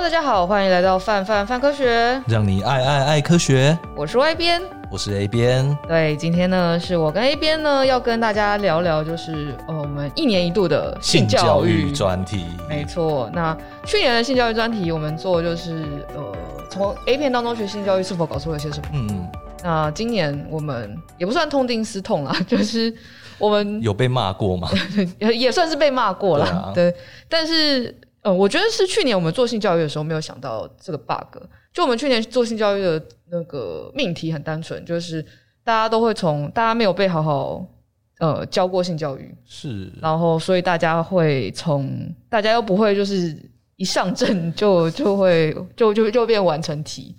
[0.00, 3.78] Hello，大家好，欢迎来到范范范科学，让你爱爱爱科学。
[3.94, 5.76] 我是 Y 编，我是 A 编。
[5.86, 12.46] 对，今天呢是我跟 A 编呢要跟大家聊聊，就是呃我们一年一度的性教育专题。
[12.66, 13.54] 没错，那
[13.84, 15.84] 去年的性教育专题，我们做就是
[16.16, 16.34] 呃
[16.70, 18.88] 从 A 片当中学性教育是否搞错了些什么？
[18.94, 19.28] 嗯嗯。
[19.62, 22.90] 那今年我们也不算痛定思痛啦， 就是
[23.36, 24.70] 我们有被骂过吗？
[25.20, 26.94] 也算是被骂过了，对，啊、对，
[27.28, 27.94] 但是。
[28.22, 31.42] 呃，我觉得是去年我们做性教育的时候没有想到这个 bug。
[31.72, 35.22] 就我们去年做性教育的那个命题很单纯，就是
[35.62, 37.64] 大家都会从大家没有被好好
[38.18, 43.36] 呃教过性教育，是，然后所以大家会从大家又不会就是
[43.76, 47.14] 一上阵就就会就就就变完成题，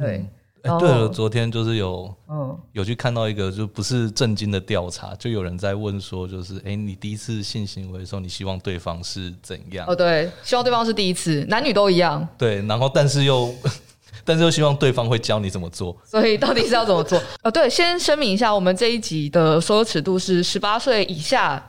[0.00, 0.18] 对。
[0.18, 0.28] 嗯
[0.62, 9.84] 哎，对了，昨天就是有，嗯，有去看到一个就不是正经的调查，就有人在问说，就是，哎，你第一次性行为的时候，你希望对方是怎样？
[9.88, 12.26] 哦，对，希望对方是第一次，男女都一样。
[12.38, 13.52] 对，然后但是又，
[14.24, 15.96] 但是又希望对方会教你怎么做。
[16.04, 17.20] 所以到底是要怎么做？
[17.42, 21.60] 哦，对，先声明一下，我们这一集的所有尺度是十八岁以下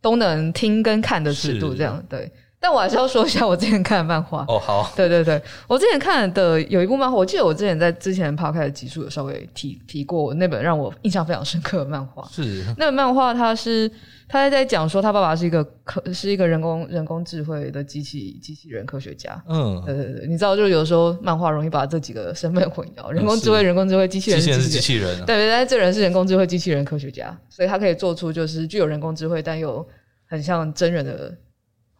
[0.00, 2.32] 都能听跟看的尺度，这样对。
[2.62, 4.44] 但我还是要说一下我之前看的漫画。
[4.46, 13.90] 哦，好，对对对，我之前看的有一部漫画，我记得我之前在之前 podcast 的集数有稍微提提过那本让我印象非常深刻的漫画，是那本漫画，它是
[14.28, 29.84] 他在讲说他爸爸是一个科是一个人工人工智慧的机器机器人科学家，嗯，对对对，你知道，就有时候漫画容易把这几个身份混淆，人工智慧、人工智慧机器人是机器人，对对，但这人是人工智慧机器人科学家，所以他可以做出就是具有人工智慧但又
[30.28, 31.34] 很像真人的。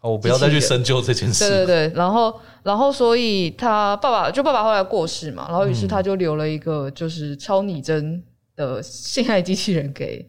[0.01, 1.47] 哦，我不要再去深究这件事。
[1.47, 8.23] 对对对，然后，然后，所以他爸爸就爸爸后来过世嘛，然后于是他就留了一个就是超拟真
[8.57, 10.27] 的性爱机器人给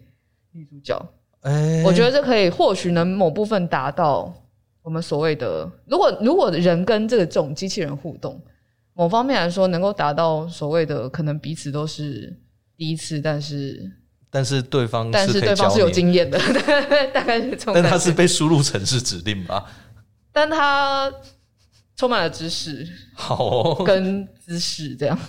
[0.52, 1.02] 女主角。
[1.41, 4.33] 哎，我觉得这可以或许能某部分达到
[4.83, 8.41] 我们所谓的，如果如果人跟这个这种机器人互动，
[8.94, 12.38] 某方面来说能够达到所谓的可能彼此都是
[12.75, 13.90] 第一次，但是。
[14.34, 16.40] 但是对方，但是对方是有经验的，
[17.14, 17.74] 大概是这。
[17.74, 19.66] 但他是被输入程式指令吧？
[20.31, 21.12] 但他
[21.97, 25.19] 充满了知识，好跟知识这样。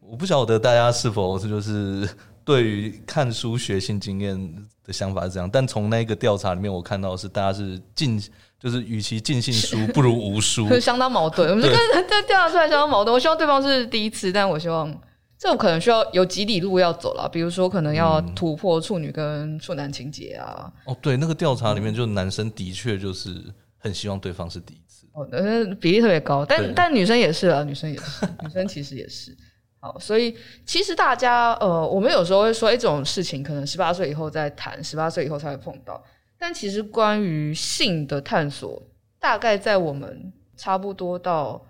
[0.00, 2.08] 我不晓得大家是否是就是
[2.42, 8.18] 对于看书学性经验的想法是这样，但从那个调查里面，我看到是大家是尽
[8.58, 11.50] 就是与其尽信书，不如无书， 相当矛盾。
[11.50, 13.12] 我们这跟这调查出来相当矛盾。
[13.12, 14.90] 我希望对方是第一次，但我希望。
[15.38, 20.72] 这种可能需要有几里路要走了，比如说可能要突破处女跟处男情节啊。
[20.84, 23.30] 哦，对，那个调查里面，就男生的确就是
[23.78, 25.06] 很希望对方是第一次。
[25.12, 29.36] 哦，呃，比例特别高，但但女生也是啊，女生也是， 女生其实也是。
[29.78, 36.02] 好，所以其实大家呃，我们有时候会说，哎，这种事情可能十八岁以后再谈，十八岁以后才会碰到。
[36.36, 38.82] 但其实关于性的探索，
[39.20, 41.64] 大概在我们差不多到。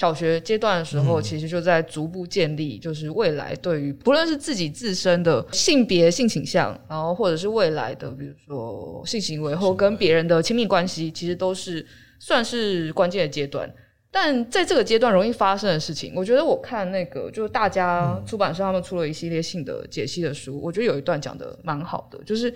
[0.00, 11.86] 小学阶段的时候，其实就在逐步建立，就是未来对于不论是自己自身的性别、性倾向，然后或者是未来的，比如说性行为或跟别人的亲密关系，其实都是
[12.18, 13.70] 算是关键的阶段。
[14.10, 22.50] 但在这个阶段容易发生的事情，我觉得我看那个就是大家出版社他们出了一系列性的解析的书，我觉得有一段讲的蛮好的，就是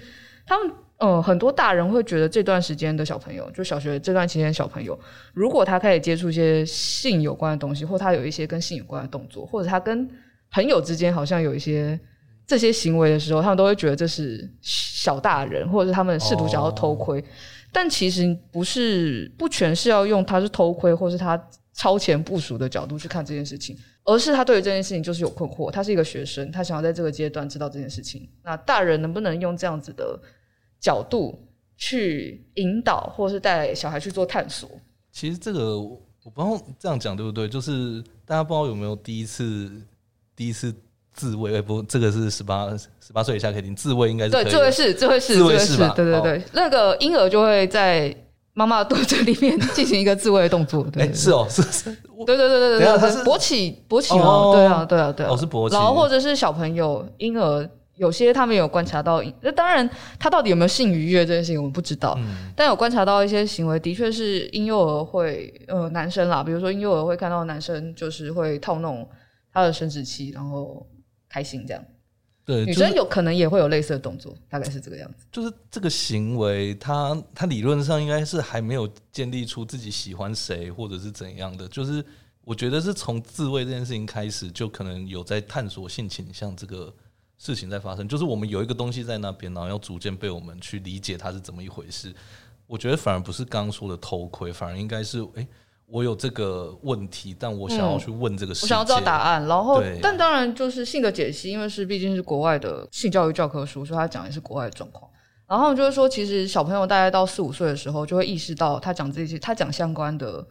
[0.47, 0.73] 他们。
[0.99, 4.99] 嗯，很多大人会觉得这段时间的小朋友，就小学这段期间的小朋友，
[5.33, 10.09] 如果他开始接触一些性有关的东西，或他有一些跟性有关的动作，或者他跟
[10.51, 11.99] 朋友之间好像有一些
[12.47, 17.19] 这些行为的时候，他们都会觉得这是小大人，或者是他们试图想要偷窥。
[17.19, 17.29] Oh.
[17.73, 21.37] 但其实不是，不全是要用他是偷窥，或是他
[21.73, 25.73] 超前部署的角度去看这件事情，而是他对于这件事情就是有困惑。
[25.73, 28.29] 他是一个学生，他想要在这个阶段知道这件事情。
[28.45, 30.17] 那大人能不能用这样子的
[30.85, 31.35] 角度
[31.79, 34.69] 去引导，或是带小孩去做探索。
[35.11, 39.71] 其实这个我不知道这样讲对不对，就是大家不知道有没有第一次
[40.37, 40.75] 第一次
[41.15, 41.63] 自慰？
[41.63, 42.69] 不，这个是十八
[43.01, 45.95] 十八岁以下可以听自慰，应该是对，自慰是自慰是自慰是吧？
[45.97, 48.15] 对对对，那个婴儿就会在
[48.53, 50.85] 妈妈的肚子里面进行一个自慰的动作。
[50.93, 51.85] 对，是哦，是是，
[52.27, 54.53] 对对对对对，他是勃起勃起吗？
[54.53, 57.67] 对啊对啊对啊，哦是勃起，然后或者是小朋友婴儿。
[57.97, 59.89] 有些他们有观察到，那当然
[60.19, 69.09] 他到底有没有性愉悦这件事情我们不知道，嗯、但有观察到一些行为，的确是婴幼儿会，呃，男生啦，比如说婴幼儿会看到男生就是会套弄
[69.53, 70.85] 他的生殖器，然后
[71.29, 71.85] 开心这样。
[72.45, 75.25] 对，女生有可能也会有类似的动作，大概是这个样子。
[75.31, 82.05] 就是这个行为，他他理论上应该是还没有建立出自己喜欢谁或者是怎样的，就是
[82.43, 86.93] 我觉得是从自慰这件事情开始，就可能有在探索性倾向这个。
[87.37, 92.15] 事情在发生，就是我们有一个东西在那边，然后要逐渐被我们去理解它是怎么一回事。
[92.67, 95.47] 我觉得反而不是刚刚说的偷窥，反而应该是，诶，
[95.87, 99.47] 我有这个问题，但我想要去问这个事情，我想要知道答案。
[99.47, 105.11] 然后，但当然就是性的解析，因为是毕竟是国外的性教育教科书，所以他讲的是国外的状况。
[105.47, 110.45] 然后就是说，其实小朋友大概到四五岁的时候，就会意识到他讲这些，他讲相关的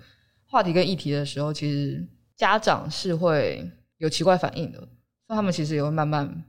[0.45, 2.07] 话题跟议题的时候，其实
[2.37, 6.45] 家长是会有奇怪反应的，所以他们其实也会慢慢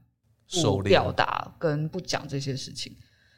[0.62, 2.95] 不表达跟不讲这些事情。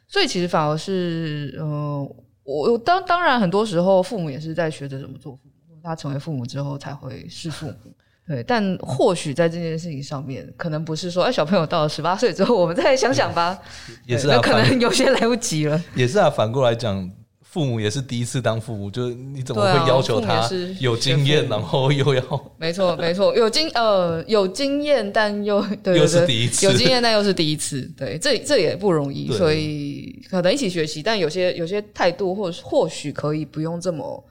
[0.07, 7.93] 所以其实反而是，嗯、呃，我当当然很多时候父母也是在学着怎么做父母，他成为父母之后才会是父母。
[8.25, 13.57] 对，但或许在这件事情上面，可能不是说，哎，小朋友到了十八岁之后，我们再想想吧。
[14.05, 15.81] 也是啊，可能有些来不及了。
[15.95, 17.09] 也是啊，反过来讲，
[17.57, 20.47] 父母也是第一次当父母，就是你怎么会要求他
[20.79, 22.51] 有经验，然后又要？
[22.59, 34.23] 没错，没错，有经呃有经验，但又对，对，对，又是第一次，有经验但又是第一次，对，这这也不容易，所以可能一起学习，但有些有些态度或或许可以不用这么。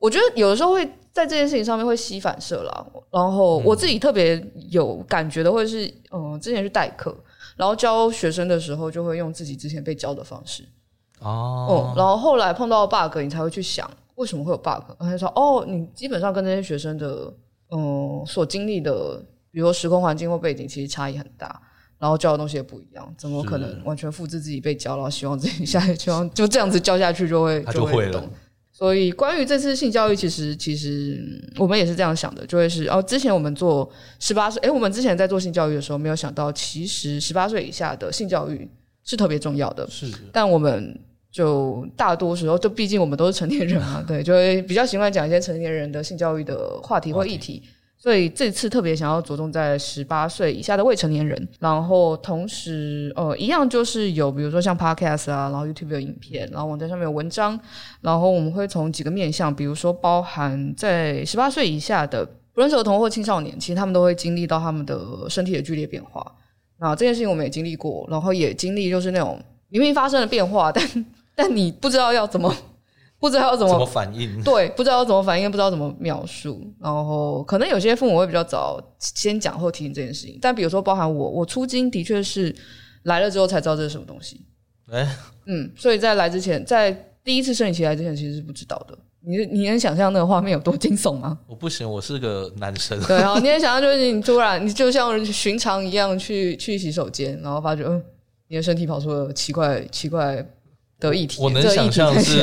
[0.00, 7.16] 我觉得有的时候会在这件事情上面会吸反射啦，然后我自己特别有感觉的，会是嗯，之前去代课，
[7.56, 10.64] 然后教学生的时候，就会用自己之前被教的方式
[11.20, 17.32] 哦，然后后来碰到 bug，你才会去想为什么会有 bug，然后说哦，你基本上跟这些学生的
[17.70, 21.60] 嗯所经历的，比如说时空环境或背景，其实差异很大，
[21.98, 28.22] 然后教的东西也不一样，怎么可能完全复制自己被教，然后希望自己下一希望就这样子教下去就会 就会懂。
[28.76, 31.22] 所以，关于这次性教育，其实其实
[31.58, 33.88] 我们也是这样想的，就会是哦，之前我们做
[34.18, 38.68] 十八岁，诶，我们之前在做性教育的时候，没有想到，其实十八岁以下的性教育
[39.04, 39.86] 是特别重要的。
[39.88, 40.98] 是，但我们
[41.30, 47.62] 就大多时候，就毕竟我们都是成年人嘛， 对，就会比较习惯讲一些成年人的性教育的话题或议题。
[47.96, 57.58] 所以这次特别想要着重在十八岁以下的未成年人，然后同时呃一样就是有比如说像 Podcast 啊，然后 YouTube 有影片，然后网站上面有文章，
[58.02, 65.00] 然后我们会从几个面向，比如说包含在十八岁以下的不论是儿童或青少年，其实他们都会经历到他们的
[65.30, 66.30] 身体的剧烈变化。
[66.90, 72.54] 那这件事情我们也经历过，然后也经历就是那种明明发生了变化，但但你不知道要怎么。
[73.20, 82.54] 不知道要怎么，怎么反应，对，不知道要怎么反应，不知道怎么描述，然后可能有些父母会比较早先讲后提醒这件事情，但比如说包含我，我出经的确是
[83.04, 84.44] 来了之后才知道这是什么东西，
[84.90, 85.08] 哎、欸，
[85.46, 86.92] 嗯，所以在来之前，在
[87.24, 88.98] 第一次生理期来之前，其实是不知道的。
[89.26, 91.38] 你你能想象那个画面有多惊悚吗？
[91.46, 93.00] 我不行，我是个男生。
[93.04, 98.02] 对，然后你能想象就是你突然 你就像寻常一样去去洗手间，然后发觉嗯，
[98.48, 100.46] 你的身体跑出了奇怪奇怪。
[101.00, 102.40] 的液体，我能想象是，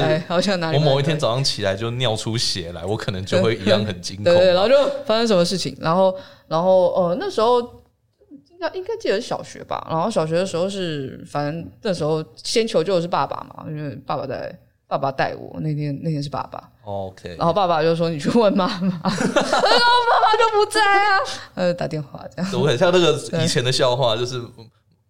[0.73, 4.25] 我某一天早上起来就尿出血来，我可能就会一样很 惊恐。
[4.25, 4.75] 对，然后就
[5.05, 6.13] 发生什么事情，然后，
[6.47, 14.55] 然后，呃，那时候应该应该记得是小学吧，然后小学的时候是，反正那时候先求救的是爸爸嘛，因为爸爸在，
[14.91, 21.19] 爸爸带我，那天那天是爸爸，OK，然后爸爸就说你去问妈妈，然后爸爸就不在啊，
[21.55, 24.41] 呃，打电话这样，我很像那个以前的笑话，就是。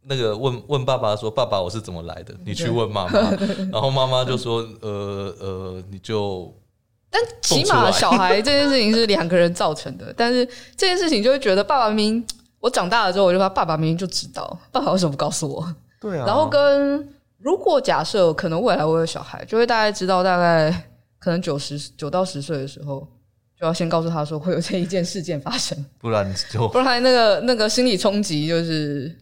[0.03, 3.19] 那个问问爸爸说：“爸爸，我是怎么来的？”你去问妈妈，
[3.71, 6.51] 然后妈妈就说：“呃呃，你就……
[7.11, 10.43] 但起码小孩这件事情是两个人造成的，但是
[10.75, 12.27] 这件事情就会觉得爸爸明明
[12.59, 15.75] 我长大了之后，我就说爸爸明明就知道，爸爸为什么不告诉我？
[15.99, 16.25] 对啊。
[16.25, 17.07] 然后跟
[17.41, 20.71] 如果假设可能未来我有小孩，就会大概知道大概
[21.19, 23.07] 可能九十九到十岁的时候，
[23.59, 29.15] 就要先告诉他说会有这一件事件发生，不然就 不然那个那个心理冲击就是。”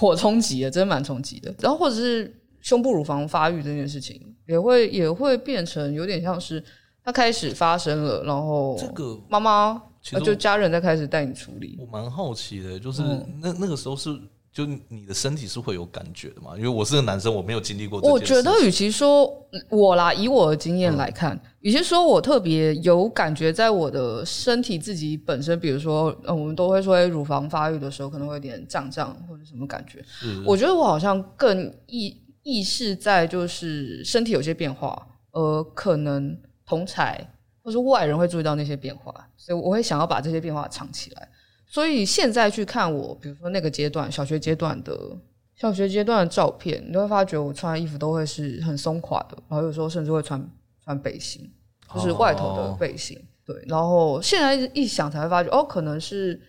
[0.00, 1.54] 颇冲击的，真的蛮冲击的。
[1.60, 6.64] 然后或者是胸部乳房发育这件事情，也会也会变成有点像是
[7.04, 9.82] 它开始发生了，然后这个妈妈
[10.24, 11.76] 就家人在开始带你处理。
[11.78, 13.02] 我蛮好奇的，就是
[13.42, 14.18] 那那个时候是。
[14.52, 16.56] 就你的身体是会有感觉的嘛？
[16.56, 18.08] 因为我是个男生，我没有经历过这。
[18.08, 19.32] 我觉得，与其说
[19.68, 30.04] 我啦，以我的经验来看，与、嗯、其说我特别有感觉，在我的身体自己本身，比如说，嗯，我们都会说，乳房发育的时候可能会有点胀胀或者什么感觉。
[30.04, 37.24] 是我觉得我好像更意意识在就是身体有些变化，呃，可能同才
[37.62, 41.28] 或是外人会注意到那些变化，所以我会想要把这些变化藏起来。
[41.72, 45.16] 所以现在去看我，比如说那个阶段，小学阶段的
[45.54, 50.44] 小学阶段的照片，你都会发觉我穿的衣服都会是很松垮的，然后有时候甚至会穿
[50.82, 51.48] 穿背心，
[51.94, 53.16] 就是外头的背心。
[53.16, 56.40] 哦、对，然后现在一想才会发觉，哦，可能是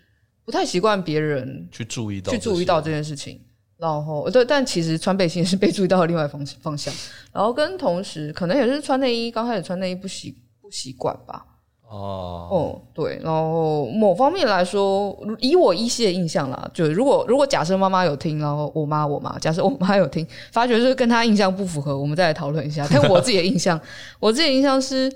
[0.43, 3.39] 不太习惯别人去注意到去注意到这件事情。
[3.77, 6.91] 然后对，但其实穿背心是被注意到的另外方方向。
[7.31, 11.45] 然后跟同时，可能也是穿内衣，刚开始穿内衣不习不习惯吧。
[11.91, 22.87] 哦，哦，对，然后某方面来说，以我依稀的印象啦，就如果如果假设妈妈有听，然后我妈我妈，假设我妈有听，发觉就是跟她印象不符合，我们再来讨论一下。
[22.89, 23.77] 但我自己的印象，
[24.21, 25.11] 我自己的印象是，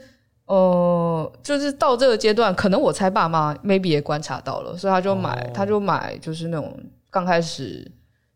[0.47, 6.77] 呃，就是到这个阶段，可能我猜爸妈 maybe 也观察到了，所以他就买，哦、他就买，就是那种
[7.09, 7.89] 刚开始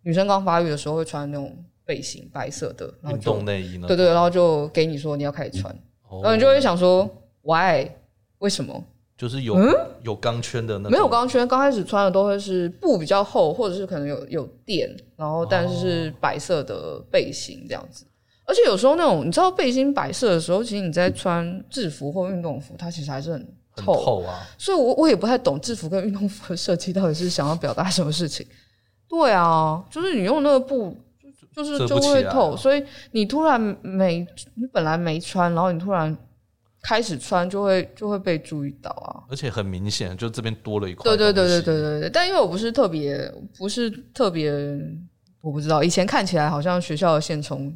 [0.04, 1.54] 女生刚发育的时候会穿那种
[1.86, 3.86] 背心，白色的运动内衣呢。
[3.86, 5.76] 对对，然后就给你说你要开始穿，
[6.10, 7.10] 嗯、然后你就会想说、哦、
[7.42, 7.86] why
[8.40, 8.84] 为什么？
[9.18, 18.06] 就是有、嗯、有钢圈的那种，没有钢圈，刚开始穿的都会是布比较厚，或者是可能有有垫，然后但是是白色的背心这样子。
[18.46, 24.40] 而且有时候那种你知道背心白色的时候，其实你在穿制服或运动服，它其实还是很透，很透啊。
[24.58, 28.48] 所以我我也不太懂制服跟运动服的设计到底是想要表达什么事情。
[29.10, 30.96] 对啊，就是你用那个布，
[31.54, 32.82] 就是就会透，所以
[33.12, 36.16] 你突然没你本来没穿，然后你突然
[36.82, 39.24] 开始穿，就会就会被注意到啊。
[39.30, 41.04] 而且很明显，就这边多了一块。
[41.04, 42.10] 对对对对对对对。
[42.10, 44.52] 但因为我不是特别，不是特别，
[45.42, 47.76] 我不知道以前看起来好像学校的线虫。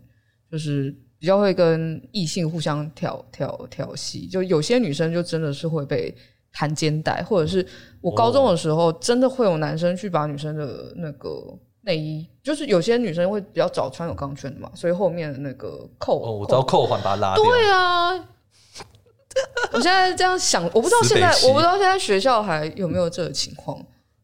[0.52, 6.16] 就是比较会跟异性互相挑挑挑戏，就有些女生就真的是会被
[6.52, 7.66] 弹肩带，或者是
[8.02, 11.44] 我高中的时候真的会有男生去把女生的那个
[11.82, 17.44] 内衣，就是有些女生会比较早穿有钢圈的嘛，所以后面的那个扣，哦，我知道扣环把它拉掉。
[17.44, 18.14] 对啊，
[19.74, 23.78] 我现在这样想，我不知道现在我不知道现在学校还有没有这个情况，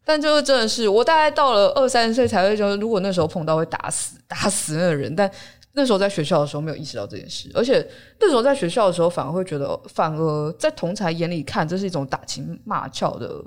[0.04, 5.30] 但就是真的是我大概到了二三十岁才会觉得，如果那时候碰到会打死打死那个人，但。
[5.72, 7.88] 那时候在学校的时候没有意识到这件事，而且
[8.18, 13.40] 那时候在学校的时候反而会觉得，反而在同才眼里看这是一种打情骂俏的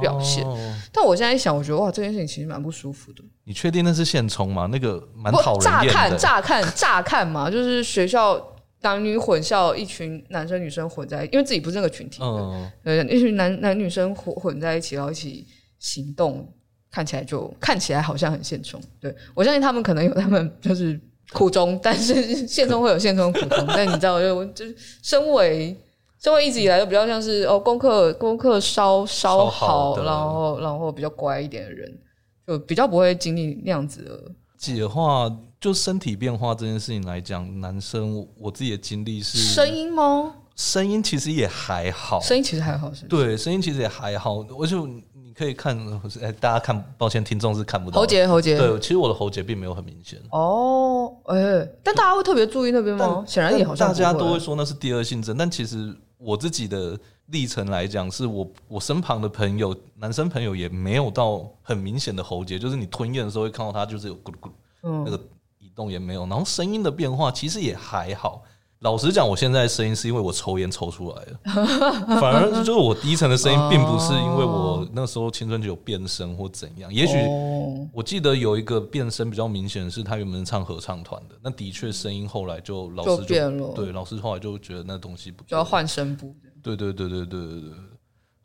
[0.00, 0.44] 表现。
[0.44, 0.58] 哦、
[0.92, 3.22] 但我现在一想，我觉得哇，这件事情其实蛮不舒服的。
[3.44, 4.68] 你确定那是现充吗？
[4.72, 6.16] 那个蛮讨人厌的。
[6.18, 8.44] 乍看， 乍看，乍看嘛，就是学校
[8.80, 15.46] 男女混校，一群男生女生混在，因为自己不是那个群体，嗯，对，一群男男女生混混在一起，然后一起
[15.78, 16.46] 行动，
[16.90, 18.80] 看起来就看起来好像很现充。
[19.00, 21.00] 对，我相信他们可能有他们就是。
[21.30, 24.64] 苦衷，但是现充会有现充苦衷，但你知道，就就
[25.02, 25.76] 身为
[26.18, 31.98] 身为一直以来都比较像是哦，功课功课稍稍好，好然后然后比较乖一点的人，
[32.46, 34.18] 就比较不会经历那样子的。
[34.56, 40.34] 姐的话，就身体变化这件事情来讲，男生我自己的经历是声音吗？
[40.56, 43.24] 声音其实也还好，声音其实还好是不是？
[43.24, 45.02] 对，声音其实也还好，我就你。
[45.38, 45.78] 可以看，
[46.20, 48.58] 哎，大家看，抱歉，听众是看不到喉结，喉结。
[48.58, 50.18] 对，其实我的喉结并没有很明显。
[50.32, 53.22] 哦，哎、欸，但大家会特别注意那边吗？
[53.24, 65.37] 显然也好像大家都会说那是第二性征，但其实我自己的历程来讲，是我我身旁的朋友，男生朋友也没有到很明显的喉结，就是你吞咽的时候会看到他就是有咕噜咕噜，嗯，那个移
[65.78, 68.42] 动也没有，然后声音的变化其实也还好。
[68.80, 71.38] 老实讲，我现在声音是因为我抽烟抽出来的，
[72.20, 76.92] 反而就是我低沉的声音，并不是因为我那时候青春期有变声或怎样。
[76.92, 77.16] 也许
[77.92, 83.72] 我记得有一个变声比较明显的是，他原本是唱合唱团的，那的确声音后来就老师变了。
[83.74, 86.34] 对，老师后来就觉得那东西不就要换声部。
[86.62, 87.72] 对对对对对对对，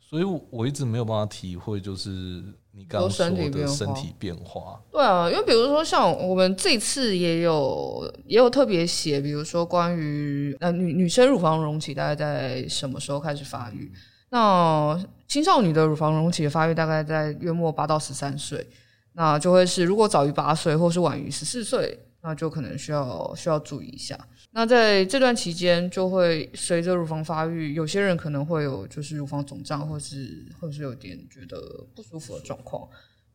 [0.00, 2.42] 所以我一直没有办法体会，就是。
[2.76, 13.92] 你刚刚说的身体变化，对啊，因为比如说像我们这次也有也有特别写，比如说关于呃女女生乳房隆起大概在什么时候开始发育？
[14.30, 18.66] 那青少女的乳房隆起的发育大概在月末八到十三岁，
[19.12, 24.18] 那就会是如果早于八岁或是晚于十四岁，那就可能需要需要注意一下。
[24.56, 32.88] 那在这段期间，就会随着乳房发育，有些人可能会有就是乳房肿胀，或是或是有点觉得不舒服的状况。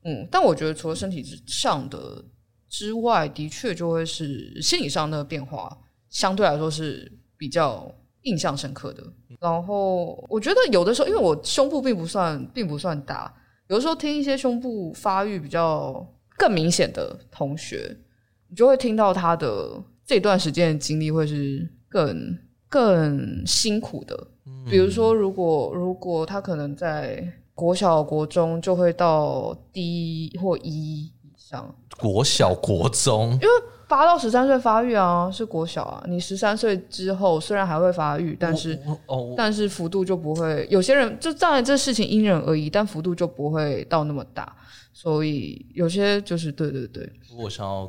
[0.06, 2.24] 嗯，但我觉得除了身体之上的
[2.70, 5.78] 之外，的确就会是心理上的变化，
[6.10, 9.04] 相对来说是比较印象深刻的。
[9.42, 13.30] 然后我觉得有的时候，因为我胸部并不算并不算大，
[13.68, 16.08] 有的时候听一些胸部发育比较
[16.38, 17.94] 更明显的同学，
[18.48, 19.84] 你就会听到他的。
[20.10, 22.36] 这段时间的经历会是更
[22.68, 24.28] 更辛苦的，
[24.68, 27.24] 比如说，如果如果他可能在
[27.54, 33.48] 国小国中就会到 D 或一以上，国小国中，因为
[33.88, 44.56] 八到十三岁发育啊，是国小啊，你十三岁之后虽然还会发育，但是哦，但是幅度就不会，有些人就当然这事情因人而异，但幅度就不会到那么大，
[44.92, 47.88] 所以有些就是对对对，我想要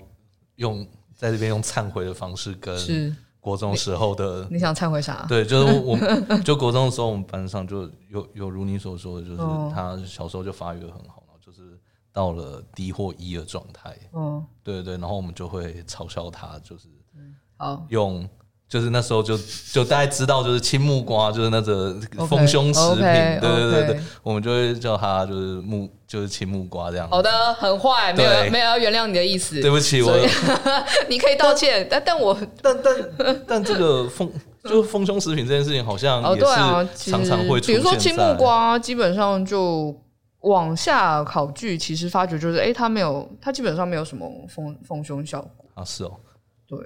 [0.56, 0.86] 用。
[1.20, 5.26] 在这边用忏悔的方式跟国中时候的你，你想忏悔啥？
[5.28, 5.98] 对，就是我
[6.42, 9.38] 就国中的时候，我们班上就有有如你所说的，就是
[9.74, 11.78] 他小时候就发育的很好，然后就是
[12.10, 13.94] 到了低或一的状态。
[14.14, 16.88] 嗯，对对对，然后我们就会嘲笑他，就是
[17.58, 18.26] 好用
[18.70, 19.36] 就是那时候就
[19.72, 21.92] 就大概知道，就是青木瓜，就是那个
[22.28, 27.08] 丰胸食品，对对对对，我们就会叫它就是木，就是青木瓜这样。
[27.10, 29.60] 好的，很坏，没有没有要原谅你的意思。
[29.60, 30.16] 对不起，我
[31.10, 37.74] 你可以道歉，但但我但但但这个丰就是丰胸食品这件事情，好像也是常常会出现。
[37.74, 39.92] 比如说青木瓜，基本上就
[40.42, 46.12] 往下考据，其实发觉就是，哎，它没有，它基本上没有什么丰丰胸效果啊，是哦。
[46.68, 46.78] 对，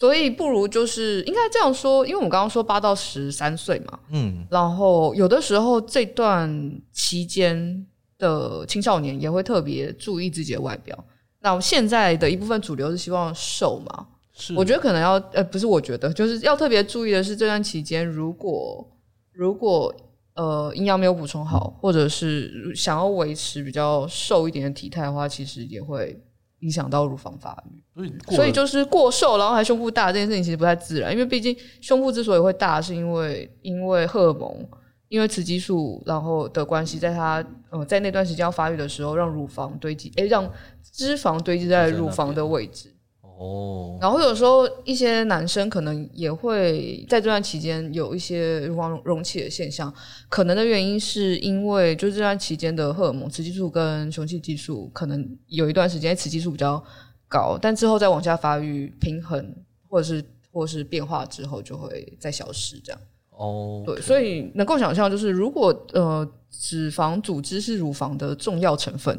[0.00, 6.50] 所以不如就是应该这样说，因为我们刚刚说八到十三岁嘛，嗯，然后有的时候这段
[6.90, 10.98] 期间的青少年也会特别注意自己的外表。
[11.40, 18.90] 那现在的一部分主流是希望瘦嘛，是，我觉得可能要呃，不是，我觉得就是要特别注意的是这段期间，如果
[19.34, 19.94] 如果
[20.34, 26.18] 呃营养没有补充好，或者是想要维持比较瘦一点的体态的话，其实也会。
[26.60, 34.66] 影响到乳房发育，所以所以就是过瘦，然后还胸部大这件事情其实不太自然，因为毕竟胸部之所以会大，是因为因为荷尔蒙，
[35.08, 40.50] 因为雌激素然后的关系，在它呃在那段时间要发育的时候，让乳房堆积，诶，让
[40.82, 42.94] 脂肪堆积在乳房的位置。
[43.40, 49.90] 哦，然后有时候一些男生可能也会在这段期间有一些乳房隆起的现象，
[50.28, 56.84] 可能的原因是因为就是这段期间的荷尔蒙雌激素跟雄性激素可能有一段时间雌激素比较
[57.28, 59.54] 高，但之后再往下发育平衡
[59.88, 63.00] 或者是或者是变化之后就会再消失这样。
[63.30, 69.18] 哦，对，所以能够想象就是如果呃脂肪组织是乳房的重要成分，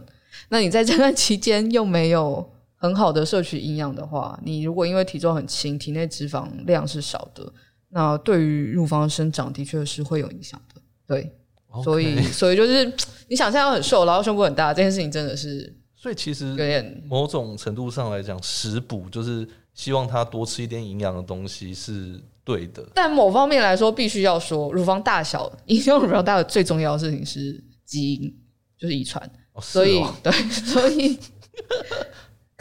[0.49, 2.47] 那你在这段期间又没有。
[2.81, 7.53] 很好的摄取营养的话，你如果因为体重很轻，体内脂肪量是少的，
[7.89, 10.81] 那对于乳房的生长的确是会有影响的。
[11.05, 11.31] 对.
[11.83, 12.91] 所以 所以就是
[13.27, 22.83] 你想象要很瘦，然后胸部很大，这件事情真的是，所以其实有点某种程度上来讲，食补就是希望他多吃一点营养的东西是对的。
[22.95, 28.35] 但某方面来说，必须要说，乳房大小影响乳房大的最重要的事情是基因，
[28.77, 29.31] 就是遗传。
[29.53, 31.17] 哦，所以对，所以。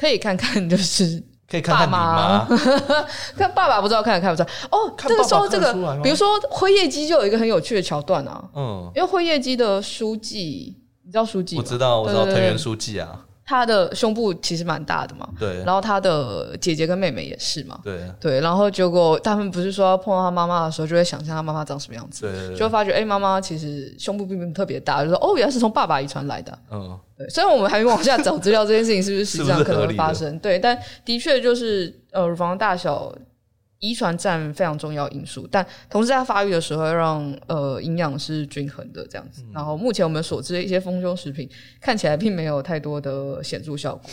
[0.00, 2.56] 可以看看，就是可以看看妈妈，
[3.36, 4.94] 看爸爸不知道看得看不出来哦。
[4.96, 11.62] 这个时候，这个比如说辉夜姬就有一个很有趣的桥段啊，嗯，因为辉夜姬的书记，你知道书记吗？
[11.62, 13.26] 我知道，我知道藤原书记啊。
[13.50, 18.08] 他的胸部其实蛮大的嘛，对，然后他的姐姐跟妹妹也是嘛，对。
[18.20, 30.38] 对，然后结果他们不是说要碰到他妈妈的时候，就会想象他妈妈长什么样子，对，就会发觉哎，妈妈其实胸部并不特别大，就说哦，原来是从爸爸遗传来的，嗯，对，虽然我们还没往下找资料，这件事情是不是实际上可能会发生？
[30.38, 33.12] 对，但的确就是呃，乳房大小。
[33.80, 39.42] 遗传占非常重要因素，但同时在发育的时候，要让呃营养是均衡的这样子。
[39.46, 41.48] 嗯、然后目前我们所知的一些丰胸食品
[41.80, 44.10] 看起来并没有太多的显著效果，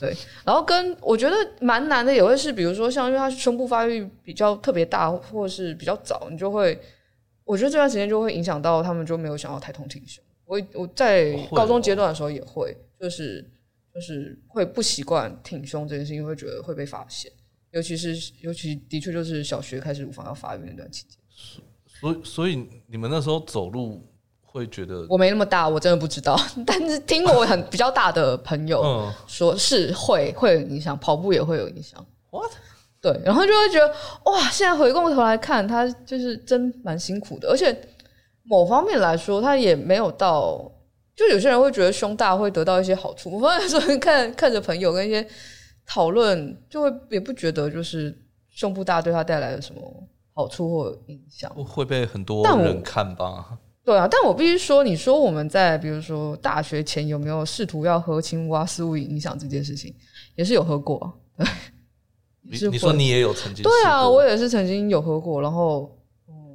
[0.00, 0.14] 对。
[0.44, 6.78] 然后跟我觉得蛮难的也会是，比如说像因为他胸部发育比较特别大，或者是比较早，你就会，
[7.44, 10.22] 我觉得这段时间就会影响到他们就没有想要抬头挺胸。
[10.44, 13.42] 我我在高中阶段的时候也会，就是
[13.94, 17.32] 就是会不习惯挺胸这件事情，会觉得会被发现。
[17.72, 21.18] 尤其是，尤其的确就是小学开始乳房要发育那段期间，
[22.00, 24.02] 所以所以你们那时候走路
[24.40, 26.40] 会觉得我没那么大，我真的不知道。
[26.64, 32.02] 但是听我很比较大的朋友说是会会有影响，跑步也会有影响。
[32.30, 32.50] What？
[33.02, 37.78] 对，然后就会觉得哇，现在回过头来看，他就是真蛮辛苦的，而且
[38.44, 40.72] 某方面来说，他也没有到，
[41.14, 43.30] 就有些人会觉得胸大会得到一些好处。
[43.32, 45.26] 我发现说看看着朋友跟一些。
[45.86, 48.16] 讨论就会也不觉得就是
[48.50, 49.80] 胸部大对他带来了什么
[50.34, 53.58] 好处或影响，会被很多人看吧？
[53.84, 59.94] 对啊，但我必须说，你说我们在比如说大学前有没有试图要喝青木瓜丝物影响这件事情，
[60.34, 61.20] 也是有喝过。
[61.36, 61.46] 对，
[62.42, 63.62] 你你说你也有曾经？
[63.62, 65.40] 对啊，我也是曾经有喝过。
[65.40, 65.96] 然后，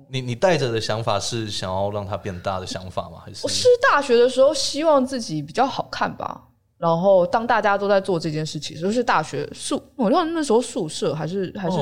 [0.10, 3.20] 你你带着的想法是想要让它变大的想法吗？
[3.26, 6.50] 还是我是大学的时候希望自己比较好看吧？
[6.82, 11.78] 然后，当大家都在做这件事情，就是大学宿，我忘了那时候宿舍还是还是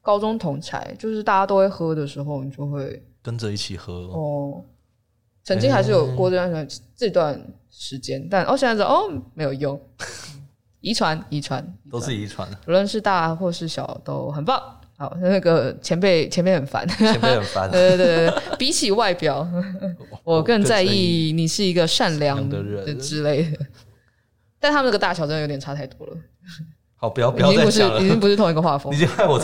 [0.00, 3.92] 高中同才，哦、就是大家都会喝的时候，你就会跟着一起喝。
[3.92, 4.64] 哦，
[5.44, 9.80] 曾经还是有过这段、欸、这段时间，但哦，现在是哦没有用，
[10.82, 14.60] 遗传遗传都是遗传，无论是大或是小都很棒。
[14.96, 17.70] 好，那个前辈前辈很烦，前辈很烦。
[17.72, 19.48] 对对对对，比起外表，
[20.24, 22.98] 我更在意你是一个善良的人。
[22.98, 23.58] 之类的。
[24.62, 26.16] 但他们那个大小真的有点差太多了。
[26.94, 28.94] 好，不要不要再讲了，已经不是同一个画风。
[28.94, 29.36] 已经害我。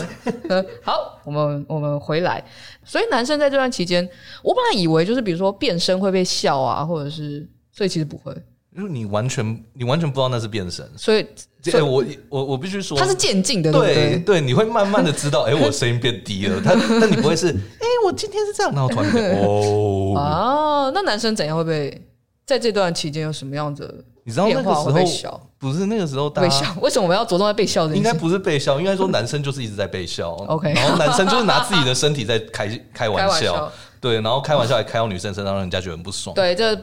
[0.81, 2.41] 好，我们我们回来。
[2.85, 4.07] 所以男生在这段期间，
[4.41, 8.33] 我本来以为就是比如说变身会被笑啊，或者是，所以其实不会。
[8.77, 11.25] 因为你完全你完全不知道那是变声，所以，
[11.63, 22.07] 所以我我我必须说，它是渐进的，对对对，你会慢慢的知道，哎，我声音变低了， 他但你不会是，哎，我今天是这样，然后突然变 哦，哦，那男生怎样会被
[22.45, 24.05] 在这段期间有什么样子？
[24.29, 27.87] 你知道那个时候不是那个时候大家被笑， 为什么我们要着重在被笑？
[27.87, 30.29] 应该不是被笑，应该说男生就是一直在被笑。
[30.47, 36.35] OK，然后男生就是拿自己的身体在开开玩笑，对，然后开玩笑还开到女生身上，让人家觉得很不爽。
[36.35, 36.75] 对，这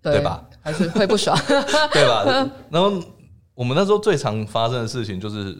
[0.00, 0.42] 对，吧？
[0.62, 1.38] 还是会不爽，
[1.92, 2.24] 对吧？
[2.72, 2.90] 然后
[3.54, 5.54] 我们那时候最常发生的事情就是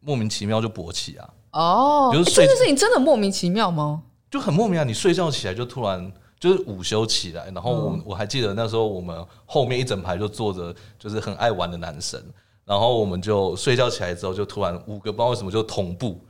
[0.00, 1.28] 莫名其妙就勃起啊。
[1.52, 4.02] 哦，就是这件事情真的莫名其妙吗？
[4.30, 4.84] 就很莫名啊！
[4.84, 6.12] 你睡觉起来就突然。
[6.42, 12.20] 就是午休起来，然后我我还记得那时候我们后面一整排就坐着，就是很爱玩的男生，
[12.64, 16.20] 然后我们就睡觉起来之后，就突然五个不知道为什么就同步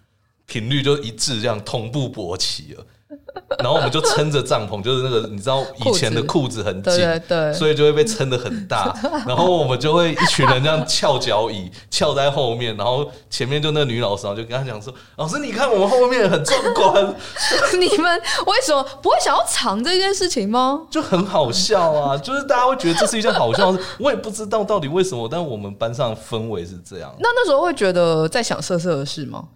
[0.45, 2.87] 频率就一致，这样同步勃起了。
[3.59, 8.95] 然后我们就撑着帐篷，就是那个你知道以前的裤子很紧，对对，所以就会被撑得很大。
[9.27, 17.15] 然后我们就会一群人这样翘脚椅，翘在后面，然后前面就那个女老师，然后就跟他讲说：“老师，你看我们后面很壮观。
[17.79, 20.83] ”你们为什么不会想要藏这件事情吗？
[20.91, 23.85] 就很好笑啊，就是大家会觉得这是一件好笑的事。
[23.99, 27.15] 我也不知道到底为什么，但我们班上氛围是这样。
[27.19, 29.49] 那那时候会觉得在想色色的事吗？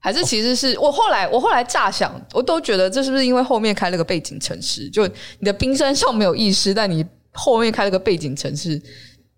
[0.00, 4.88] 还是其实是我后来，我后来乍想，我都觉得这是不是因为后面开了个背景城市？
[4.90, 8.80] 就你的冰山上没有意识，但你后面开了个背景城市，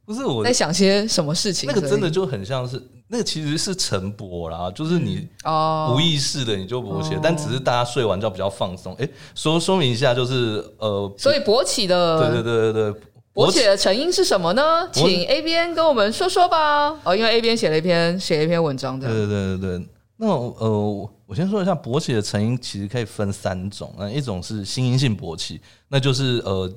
[0.05, 1.67] 不是我在想些什么事情？
[1.67, 8.95] 那个真的就很像是那个其实是晨勃啦，就是你哦无意识的你就勃起，但只是大家睡完觉比较放松。
[9.01, 13.01] 哎，说说明一下，就是呃，所以勃起的对对对对对，
[13.35, 14.89] 勃起的成因是什么呢？
[14.93, 16.91] 请 A 编跟我们说说吧。
[17.03, 19.89] 哦，因为 A 编写了一篇写了一篇文章的，对对对对。
[20.23, 23.91] 那呃，我先说一下勃起的成因，其实可以分三种。
[23.99, 26.71] 那一种是心因性勃起，那就是呃，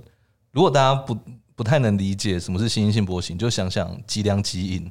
[0.51, 1.17] 如果大家不
[1.53, 4.89] 不太能理解什么是心因性勃起，你就想想吉良吉影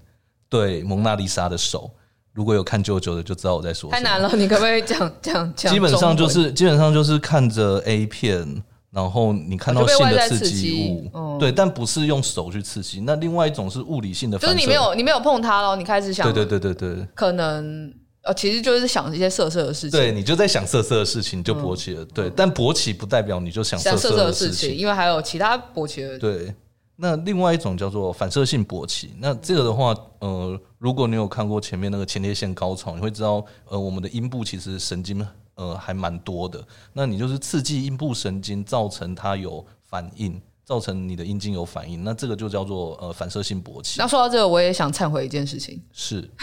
[0.50, 1.90] 对蒙娜丽莎的手。
[2.34, 4.02] 如果有看舅舅的，就知道我在说什么。
[4.02, 5.72] 太难了，你可不可以讲讲讲？
[5.72, 13.00] 基本上就是基本上就是看着 A 片，然后你看到性的刺激物，嗯、对，但不是用手去刺激。
[13.00, 17.90] 那另外一种是物理性的，就是你没有你没有碰它咯，你开始想，对对对对对，可能。
[18.22, 19.90] 呃，其实就是想一些色色的事情。
[19.90, 22.04] 对，你就在想色色的事情，你就勃起了。
[22.04, 26.16] 嗯、对，但勃起不代表你就想色色的事情，因为还有其他勃起的。
[26.18, 26.54] 对，
[26.94, 29.12] 那另外一种叫做反射性勃起。
[29.18, 36.64] 那这个的话，呃，如果你有看过前面那个前列腺高潮，你会知道，呃，我们的阴部其实神经呃还蛮多的。
[36.92, 42.04] 那你就是刺激阴部神经，造成它有反应，造成你的阴茎有反应。
[42.04, 43.98] 那这个就叫做呃反射性勃起。
[43.98, 45.82] 那说到这个，我也想忏悔一件事情。
[45.92, 46.30] 是。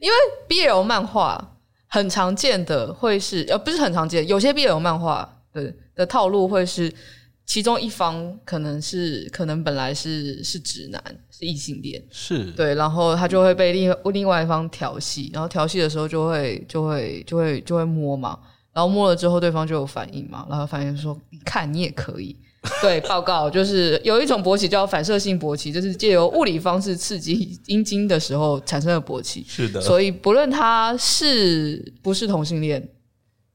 [0.00, 0.16] 因为
[0.48, 1.56] BL 漫画
[1.86, 6.92] 很常见的会是呃不是很常见，有些 BL 漫画的的套路会是
[7.46, 12.44] 其中一方可能是可能本来是是直男是异性恋是。
[12.52, 18.38] 对，然后他就会被另另外一方调戏，然后调戏的时候就会就会就会就会摸嘛，
[18.72, 22.36] 然后摸了之后对方就有反应嘛，然后反应说你看你也可以。
[22.82, 29.44] 对，报告就是有一种勃起叫反射性勃起，就是借由物理方式刺激阴茎的时候产生的勃起。
[29.46, 32.86] 是的，所以不论他是不是同性恋，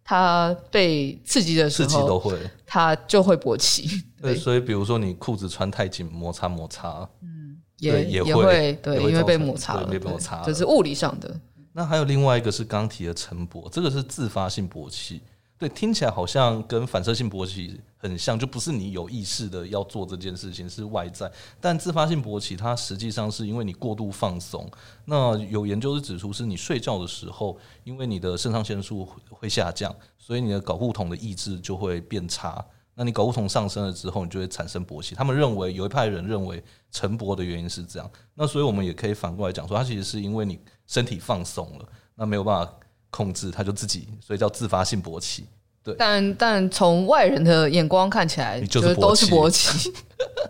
[0.06, 3.84] 他被刺激的时候，刺激都会，他就会勃起。
[4.22, 11.30] 对，对，所以比如说你裤子穿太紧，摩擦摩擦，嗯，也也会对，因为被摩擦了，被摩擦了，这是物理上的。
[11.74, 15.22] 那还有另外一个是刚提的晨勃，这个是自发性勃起。
[15.58, 21.32] 对，听起来好像跟反射性勃起很像，就不是你有意识的要做这件事情，是外在。
[21.62, 24.70] 但自发性勃起，它实际上是因为你过度放松。
[25.06, 32.64] 那有研究是指出，是你睡觉的时候，因为你的肾上腺素会下降，所以你的睾固酮的抑制就会变差。
[32.96, 35.16] 那你睾固酮上升了之后，你就会产生勃起。
[35.16, 38.12] 他们认为有一派人认为晨勃的原因是这样。
[38.36, 42.74] 那所以我们也可以反过来讲说，它其实是因为你身体放松了，那没有办法。
[43.16, 45.46] 控制他就自己，所以叫自发性勃起。
[45.84, 49.94] 对，但但从外人的眼光看起来，就是都是勃起。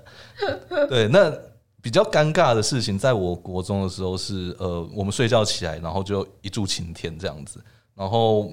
[0.88, 1.30] 对，那
[1.82, 7.60] 比较尴尬的事情，在我国中的时候是，呃，我们睡觉起来，然后就一柱擎天这样子，
[7.96, 8.50] 然后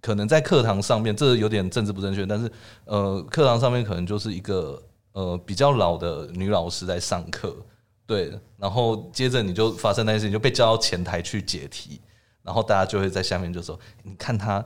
[0.00, 2.50] 可能在课堂上面，这有点政治不正确，但是
[2.86, 7.56] 呃，课堂上面可能就是一个呃比较老的女老师在上课，
[8.06, 12.00] 对，然后接着你就发生那件事情，就被叫到前台去解题。
[12.42, 14.64] 然后大家就会在下面就说：“你看他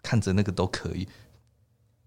[0.00, 1.08] 看着那个都可以。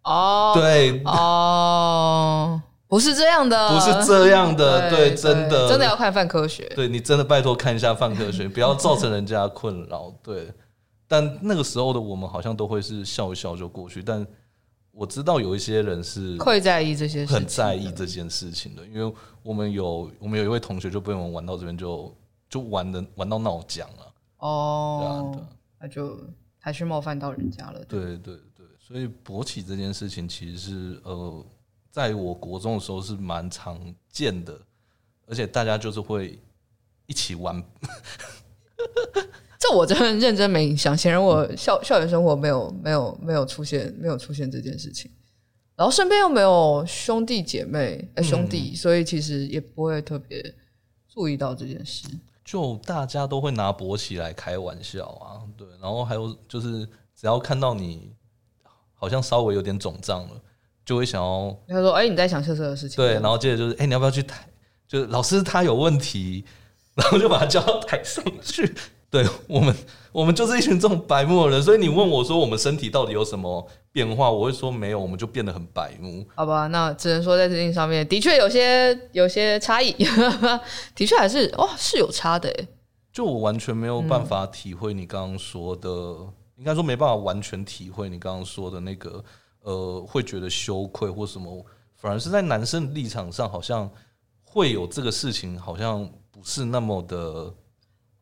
[0.03, 1.01] 哦，对。
[1.03, 5.67] 哦，不是这样的，不是这样的，对，对，真的。
[5.67, 10.10] 真的要看泛科学，对你真的拜托看一下泛科学，不要造成人家困扰。
[10.23, 10.49] 对，
[11.10, 14.25] 但那个时候的我们好像都会是笑一笑就过去，但
[14.91, 22.15] 我知道有一些人是会在意这些事，很在意这件事情的，因为我们有我们有一位同学就被我们玩到这边就
[22.49, 24.13] 就玩的玩到闹僵了。
[24.38, 25.47] 哦，对啊，对啊，
[25.80, 26.19] 那就
[26.60, 27.84] 还是冒犯到人家了。
[27.86, 31.45] 对对对，对，所以勃起这件事情其实是呃，
[31.89, 34.60] 在我国中的时候是蛮常见的，
[35.25, 36.38] 而且大家就是会
[37.06, 37.63] 一起玩。
[39.62, 45.12] 这我真的认真没印象，显然我校校园生活没有没有没有出现没有出现这件事情，
[45.76, 50.43] 然后身边又没有兄弟姐妹、欸、兄弟，所以其实也不会特别
[51.08, 52.08] 注意到这件事。
[52.43, 56.84] 就大家都会拿勃起来开玩笑啊，对，然后还有就是
[57.15, 58.12] 只要看到你
[58.95, 60.41] 好像稍微有点肿胀了，
[60.84, 64.43] 就会想要他说：“哎、欸，你在想色色的事情。”对，然后接着就是：“哎、欸，你要不要去台？
[64.88, 66.43] 就是老师他有问题。”
[66.95, 68.76] 然后就把他叫到台上去。
[69.12, 69.76] 对我们，
[70.13, 76.26] 我们就是一群这种白目的人，所以你问我说我们身体到底有什么变化，我会说没有，我们就变得很白目。
[76.34, 79.91] 好吧，那只能说在这件上面的确有些有些差异，
[80.95, 82.50] 的确还是哦是有差的。
[83.12, 89.21] 就我完全没有办法体会你刚刚说的，嗯、应该说没办法完全体会你刚刚说的那个
[89.63, 91.65] 呃，会觉得羞愧或什么，
[91.97, 93.91] 反而是在男生立场上好像
[94.41, 97.54] 会有这个事情，好像不是那么的。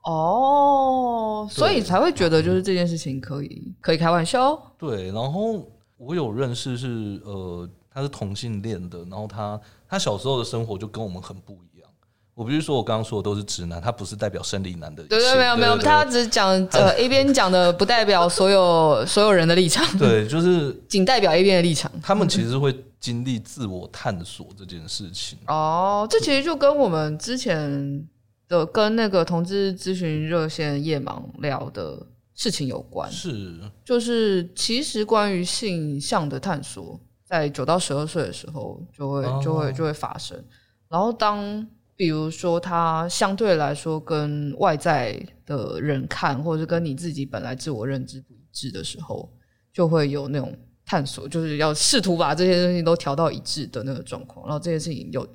[0.03, 4.59] 哦，所以才会觉得就是这件事情可以可以开玩笑。
[4.77, 11.89] 对，然后我有认识是呃，他是同性恋的，然后他他小时候的生活就跟我们很不一样。
[12.33, 15.03] 我不是说我刚刚说的都是直男，他不是代表生理男的。
[15.03, 19.85] 对对，没有没有，他只讲呃 A 边讲的不代表所有所有人的立场。
[19.99, 21.91] 对，就是仅代表 A 边的立场。
[22.01, 25.37] 他们其实会经历自我探索这件事情。
[25.47, 28.07] 哦，这其实就跟我们之前。
[28.49, 40.43] 的跟那个同志咨询热线夜盲聊的事情有关，是就是其实关于性向的探索，在九到十二岁的时候就会就会就会发生。
[40.89, 49.31] 然后当比如说他相对来说跟外在的人看，或者是跟你自己本来自我认知不一致的时候，
[49.71, 54.47] 就会有那种探索，就是要试图把这些东西都调到一致的那个状况。
[54.47, 55.27] 然后这件事情有。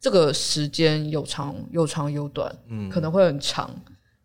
[0.00, 3.68] 这个时间有长有长有短，嗯，可能会很长，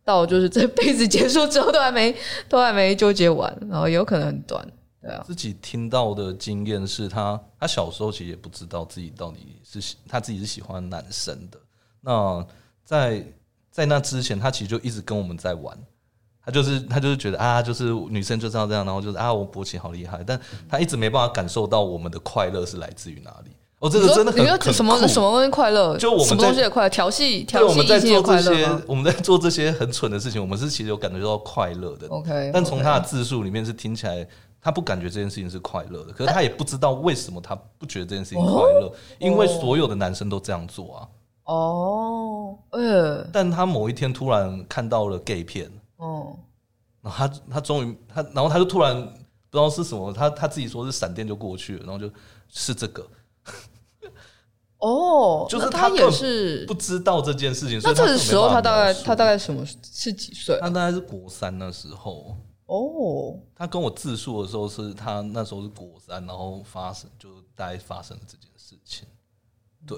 [0.03, 2.15] 到就是这辈子结束之后都还没
[2.47, 4.63] 都还没纠结完，然后有可能很短，
[5.01, 5.23] 对啊。
[5.25, 11.59] 自己听到的经验是他，他小时候其实也不知道自己到底是他自己是喜欢男生的。
[12.01, 12.45] 那
[12.85, 13.25] 在
[13.71, 15.75] 在那之前，他其实就一直跟我们在玩，
[16.45, 23.51] 他就是他就是觉得啊，就是女生就是要这样，然后就是啊，我勃起好厉害，但他一直没办法感受到我们的快乐是来自于哪里。
[23.83, 25.97] 哦，这个真的很，什么什么东西快乐？
[25.97, 26.89] 就我们什么东西也快乐？
[26.89, 27.67] 调戏调戏？
[27.67, 32.07] 我们在做这些，我们在做这些很蠢的事情，我们是其实有感觉到快乐的。
[32.07, 34.25] OK，但从他的自述里面是听起来，
[34.61, 36.13] 他不感觉这件事情是快乐的。
[36.13, 41.07] 可是他也不知道为什么他不觉得这件事情快乐，因为所有的男生都这样做啊。
[41.43, 46.37] 哦，呃，但他某一天突然看到了 gay 片，哦，
[47.01, 52.09] 然后他他终于他，然后他就突然不知道是什么，他他自己说是闪电就过去了，然后就
[52.47, 53.05] 是这个。
[54.83, 57.79] 哦，就是他也是不知道这件事情。
[57.81, 60.57] 那这个时候他大概他大概什么是几岁？
[60.59, 62.35] 他大概是国三那时候。
[62.65, 69.07] 哦，他跟我自述的时候是他那时候是国三，然后发生就大概发生了这件事情。
[69.87, 69.97] 对，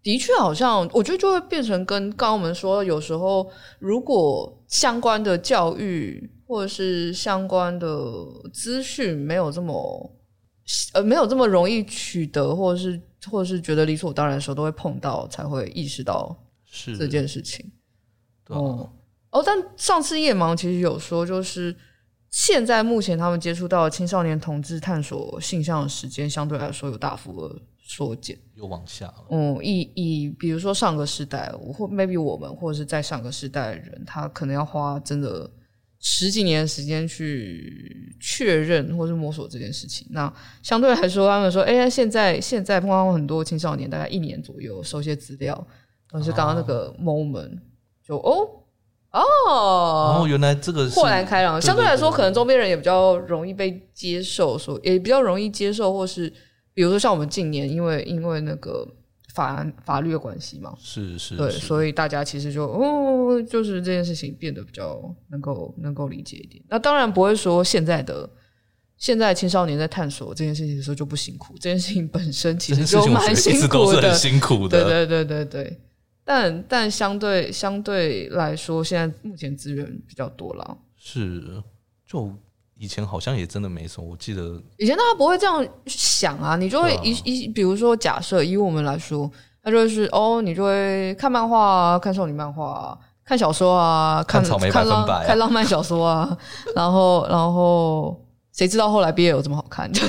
[0.00, 3.50] 的确好像我觉得就会变成跟刚刚我们说，有时候
[3.80, 7.88] 如果相关的教育或者是相关的
[8.52, 10.12] 资讯没有这么
[10.92, 13.00] 呃没有这么容易取得，或者是。
[13.28, 17.70] 或者是觉得理所当然的时候，都会碰到，才会意识到是这件事情。
[18.48, 18.90] 哦
[19.30, 21.76] 哦，但上次夜盲其实有说，就是
[22.30, 29.26] 现在目前他们接触到青少年同志探索性向的时间，相对来说有大幅的缩减，又往下了。
[29.30, 35.50] 嗯，以以比如说上个世代，或 maybe 我们，或者是在上个世代的人，他可能要花真的。
[36.00, 40.32] 十几年的时间去确认或是摸索这件事情，那
[40.62, 45.66] 相对来说，他们说，哎、欸，现在现在碰到很多青少年，大概一年左右收些资料，
[46.10, 47.58] 都是刚刚那个 moment，
[48.06, 48.48] 就哦
[49.10, 49.22] 哦，
[50.22, 51.60] 哦，原来这个豁然开朗。
[51.60, 56.32] 相对来说，可能周边人也比较容易被接受，说也比较容易接受，或是
[56.72, 58.86] 比如说像我们近年，因为因为那个。
[59.38, 66.62] 法法律的关系嘛，是是，对，所以大家其实就哦，就是这件事情变得比较能够能够理解一点。
[66.68, 68.28] 那当然不会说现在的
[68.96, 75.80] 现在青少年在探索这件事情的时候就不辛苦，这件事情本身其实就蛮辛苦的，辛苦的，对对对对对。
[76.24, 80.76] 但但相对相对来说，现在目前资源比较多了。
[80.96, 81.62] 是，
[82.06, 82.30] 就
[82.78, 84.08] 以前好像也真的没什么。
[84.08, 89.30] 我记得以前大家不会这样想啊，你就会一一，比如说假设以我们来说，
[89.64, 96.38] 那就是哦，你就会看漫画啊，看少女漫画啊，看小说啊，看看草莓百分百啊，看浪漫小说啊，
[96.74, 98.24] 然后然后。
[98.50, 99.88] 谁知道后来 BL 有这么好看？
[99.94, 100.02] 就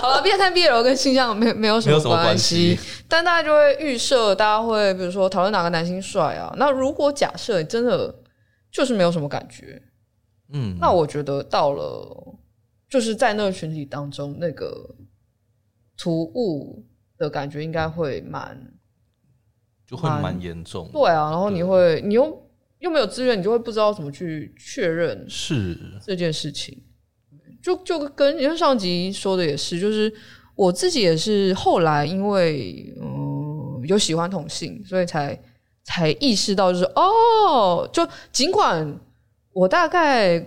[0.00, 2.78] 好了，毕竟看 BL 跟性向没没有什么关系，
[3.08, 6.54] 但大家就会预设，大家会比如说讨论哪个男星帅啊。
[6.56, 8.14] 那如果假设真的
[8.70, 9.82] 就是没有什么感觉，
[10.50, 12.38] 嗯，那我觉得到了
[12.88, 14.94] 就是在那个群体当中，那个
[15.96, 16.86] 突兀
[17.18, 18.74] 的感觉应该会蛮
[19.86, 20.88] 就会蛮严重。
[20.92, 26.82] 对啊，然后你会你又又没有资源，你就会不知道怎么去确认是这件事情。
[27.62, 30.12] 就就跟因为上集说的也是，就是
[30.54, 35.36] 我自己也是后来因为嗯有喜欢同性，所以才
[35.82, 39.00] 才意识到就是哦，就尽管
[39.56, 40.46] 我大概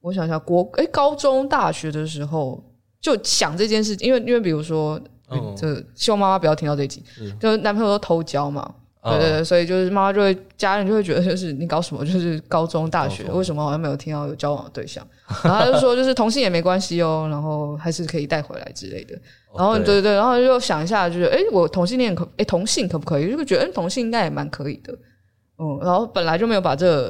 [0.00, 2.60] 我想想国哎、欸、高中大学的时候
[3.00, 8.74] 就想这件事情，因为因为比如说、嗯、就希望妈妈不要听到这一集，是就男朋友都偷交嘛。
[9.00, 12.04] 对对对，所以就是妈妈就会，家人就会觉得，就是你搞什么？
[12.04, 15.06] 就是高中、大学，为什么好像没有听到有交往的对象？
[15.44, 19.16] 然后他就说，就是同性也没关系哦，然后还是可以带回来之类的。
[19.56, 23.30] 然后对对对，然后就想一下，就是哎，我同性恋可哎同性可不可以？
[23.30, 24.92] 就会觉得同性应该也蛮可以的。
[25.58, 27.08] 嗯，然后本来就没有把这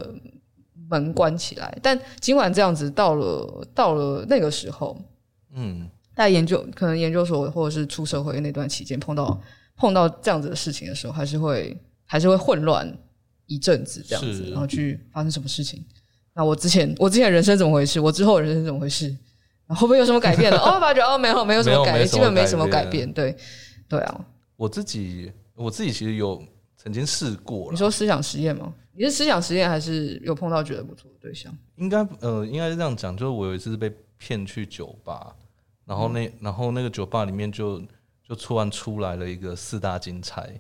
[0.89, 4.97] 门关起来，但尽管这样子，到了到了那个时候，
[5.55, 9.41] 嗯，在研究可能研究所或者是出社会那段期间碰到。
[9.81, 12.93] 碰到这样子的事情的时候，还是会还是会混乱
[13.47, 15.85] 一阵子这样子，然后去发生什么事情？
[16.35, 18.01] 那我之前我之前人生怎么回事？
[18.01, 19.17] 我之后人生怎么回事？
[19.69, 20.59] 会不会有什么改变了？
[20.67, 23.13] 哦，发觉哦，没有没有什么改变，基本没什么改变。
[23.13, 23.37] 对
[23.89, 26.43] 对啊，我自己我自己其实有
[26.77, 27.71] 曾经试过。
[27.71, 28.75] 你说思想实验吗？
[28.99, 31.57] 你是思想实验，还是有碰到觉得不错的对象？
[31.77, 35.35] 应该呃，应该是这样讲，就是我有一次是被骗去酒吧，
[35.87, 37.81] 然后那、嗯、然后那个酒吧里面就。
[38.29, 40.51] 就突然出来了一个四大金钗，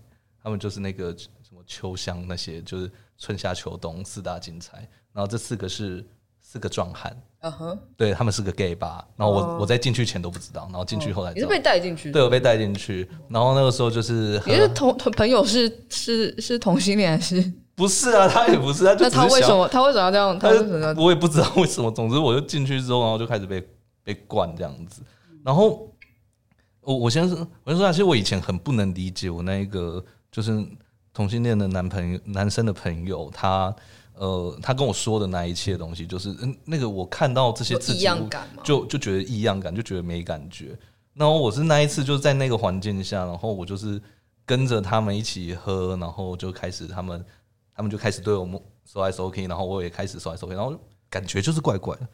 [0.42, 4.78] 他们就是那个什么秋香那些，就是春夏秋冬四大金钗。
[5.12, 6.02] 然后这四个是
[6.40, 7.78] 四个壮汉，嗯哼、uh，huh.
[7.94, 9.06] 对他们是个 gay 吧。
[9.18, 9.58] 然后我、uh huh.
[9.58, 13.06] 我在进去前都不知道，然后进去后来你是被带进去，对，我被带进去。
[13.28, 17.52] 然后那个时候就是，你是同同朋友是是是同性恋还是？
[17.78, 20.38] 不是啊， 他也不是，他就那他为什么他为什么要这样？
[20.38, 21.90] 他为什么我也不知道为什么。
[21.90, 23.66] 总之我就进去之后，然后就开始被
[24.04, 25.00] 被灌这样子，
[25.42, 25.88] 然后。
[26.80, 30.66] 我我先说，我先说，其实我以前很不能理解我那一个就是
[31.12, 33.74] 同性恋的男朋友，男生的朋友，他
[34.14, 40.78] 呃，他跟我说的那一切东西，就是嗯，那个我看到这些字异样感就就觉得异样感，就觉得没感觉。
[41.12, 44.00] 然后我是那一次就是在那个环境下，然后我就是
[44.46, 47.22] 跟着他们一起喝，然后就开始他们
[47.78, 52.06] 他们就开始对我们说 SOK，，然后我也开始说 SOK，，然后感觉就是怪怪的。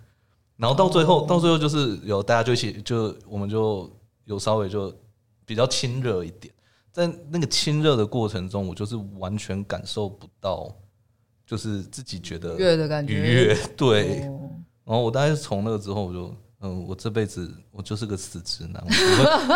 [0.57, 3.90] 然后到最后，到最后就是有大家就一起就我们就。
[4.27, 4.90] 有稍微就
[5.44, 6.50] 比较亲热一点，
[6.90, 10.74] 在那个亲热的过程中，我就是完全感受不到，
[11.46, 13.12] 就是自己觉得愉悦的感觉。
[13.12, 14.20] 愉悦对，
[14.83, 18.83] 然后我大概是从那个之后，我就嗯，我这辈子我就是个死直男，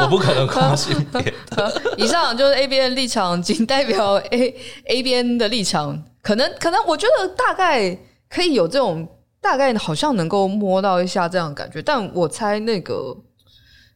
[0.02, 1.34] 我不可能跨性别。
[1.96, 6.04] 以上就是 A 边的立场，仅代表 A A 边的立场。
[6.22, 9.08] 可能可能，我觉得大概可以有这种
[9.40, 13.16] 大概，好像能够摸到一下这样的感觉，但我猜那个。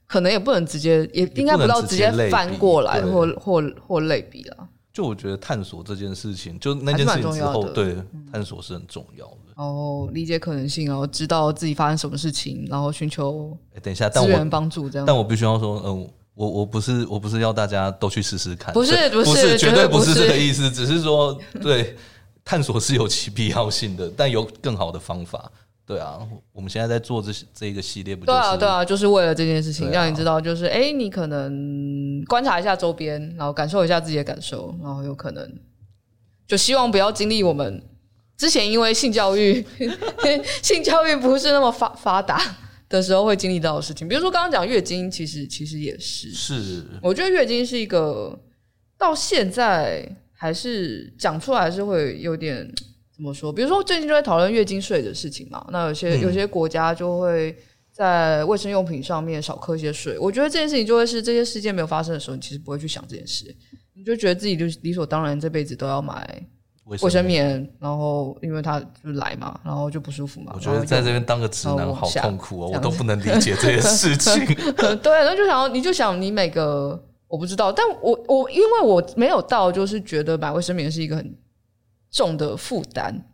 [0.05, 4.68] 可能也不能直接，也应该不到直接翻过来或或或类比了。
[4.92, 7.96] 就我觉得探索这件事情，就那件事情之后，对
[8.31, 9.42] 探索是很重要的。
[9.62, 15.07] 哦，理解可能性，然后知道自己发生什么事情，然后寻求等一下资源帮助这样。
[15.07, 21.96] 但我必须要说，嗯，我我不是我不是要大家都去试试看，不是不是绝对不是这个意思，只是说对
[22.44, 25.51] 探索是有其必要性的，但有更好的方法。
[25.85, 26.20] 对啊，
[26.53, 28.38] 我们现在在做这这一个系列，不就是？
[28.38, 35.53] 对啊，对啊，就是为了这件事情，让你知道，就是哎、欸，你可能观察一下周边，然后感受一下自己的感受，然后有可能
[36.46, 37.83] 就希望不要经历我们
[38.43, 39.65] 之前因为性教育
[40.63, 42.43] 性教育不是那么发发达
[42.89, 44.09] 的时候会经历到的事情。
[44.09, 48.37] 比如说刚刚讲月经，其实其实也是，是我觉得月经是一个
[48.99, 52.69] 到现在还是讲出来还是会有点。
[53.15, 53.53] 怎么说？
[53.53, 57.55] 比如说最近就在讨论月经税的事情嘛，那有些有些国家就会
[57.93, 60.19] 在卫生用品上面少课一些税。
[60.19, 63.55] 我觉得这件事情就会是这些事件没有发生的时候，你其实不会去想这件事，
[63.95, 66.43] 你就觉得自己就理所当然这辈子都要买
[66.85, 70.53] 卫生棉，然后因为他就来嘛，然后就不舒服嘛。
[70.55, 74.45] 我觉得在这边当个直男好痛苦哦，我都不能理解这些事 情。
[75.03, 81.35] 对，然后就想你就想你每个我不知道，但我我因为我没有到就是觉得买卫生棉是一个很。
[82.15, 83.25] 重的负担，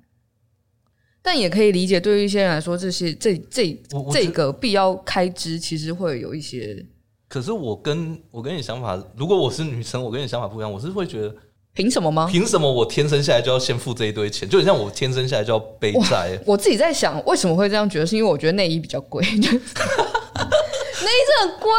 [1.21, 3.77] 但也可以理解，对于一些人来说，这些这这
[4.13, 6.87] 这个必要开支其实会有一些。
[7.27, 11.35] 可是我跟我跟你想法，如果我是女生，我跟你想法不一样，我是会觉得
[11.79, 12.29] 凭什么吗？
[12.29, 14.49] 凭什么我天生下来就要先付这一堆钱？
[14.49, 16.37] 就很像我天生下来就要背债。
[16.45, 18.05] 我自己在想，为什么会这样觉得？
[18.05, 19.53] 是因为我觉得内衣比较贵， 内衣真
[21.45, 21.71] 很贵。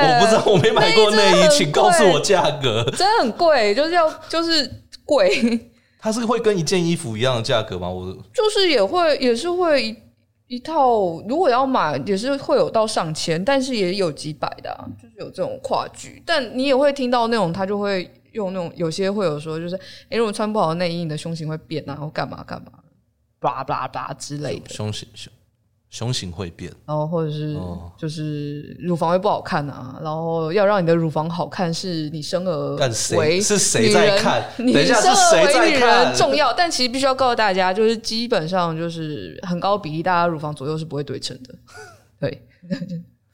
[0.00, 2.84] 我不知道，我没买过内衣，请告诉我价格。
[2.96, 4.70] 真的很贵，就是要就是
[5.04, 5.68] 贵。
[5.98, 7.90] 它是会跟一件衣服一样的价格吗？
[7.90, 9.92] 我就是也会也是会
[10.46, 16.22] 一套，如果要买也是会有到上千，但是也有几百的，啊，就是有这种跨距。
[16.24, 18.08] 但你也会听到那种他就会
[18.38, 22.72] 用那种有些会有说就是，哎、欸，如果穿不好的内衣，你的胸型会变啊，或干嘛干嘛，
[23.38, 24.70] 叭叭叭之类的。
[24.70, 25.32] 胸型胸。
[25.90, 27.56] 胸型会变，然后或者是
[27.96, 32.76] 就是乳房会不好看啊，然后要让你的乳房好看，是你生而
[33.16, 34.44] 为是谁在看？
[34.58, 41.54] 你生而为女人重要，但其实必须要告诉大家，就是基本上就是很高比例，大家乳房左右是不会对称的。
[42.20, 42.46] 对，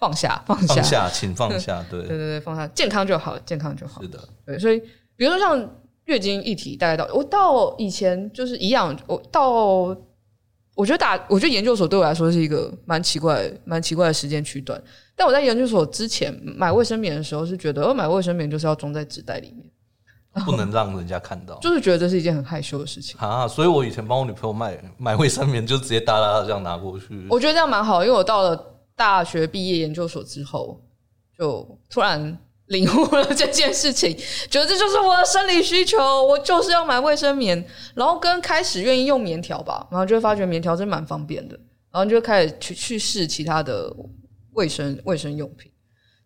[0.04, 1.84] 放下，放下，放下，请放下。
[1.90, 4.02] 对，对对对，放下，健康就好，健康就好。
[4.02, 4.78] 是的，对，所以
[5.16, 5.70] 比如说像
[6.04, 9.96] 月经议题，大概到我到以前就是一样，我到。
[10.76, 14.82] 我觉得打，我觉得研究所对我来说是一个蛮奇怪、蛮奇怪的时间区段。
[15.14, 23.46] 但我在研究所之前买卫生棉的时候，是觉得，我买卫生棉就是要装在纸袋里面，不能让人家看到， 就是觉得这是一件很害羞的事情啊。
[23.46, 27.24] 所以我以前帮我女朋友买买卫生棉，就直接哒哒哒这样拿过去。
[27.30, 30.80] 我觉得这样蛮好，因为我到了大学毕业研究所之后，
[31.36, 32.38] 就突然。
[32.68, 34.16] 领悟了这件事情，
[34.48, 37.62] 觉得这就是我的生理需求，我就是要买卫生棉，
[37.94, 41.54] 然后跟开始愿意用棉条吧，然后就会发觉棉条真蛮方便的，
[41.92, 43.94] 然后就开始去去试其他的
[44.52, 45.70] 卫生卫生用品，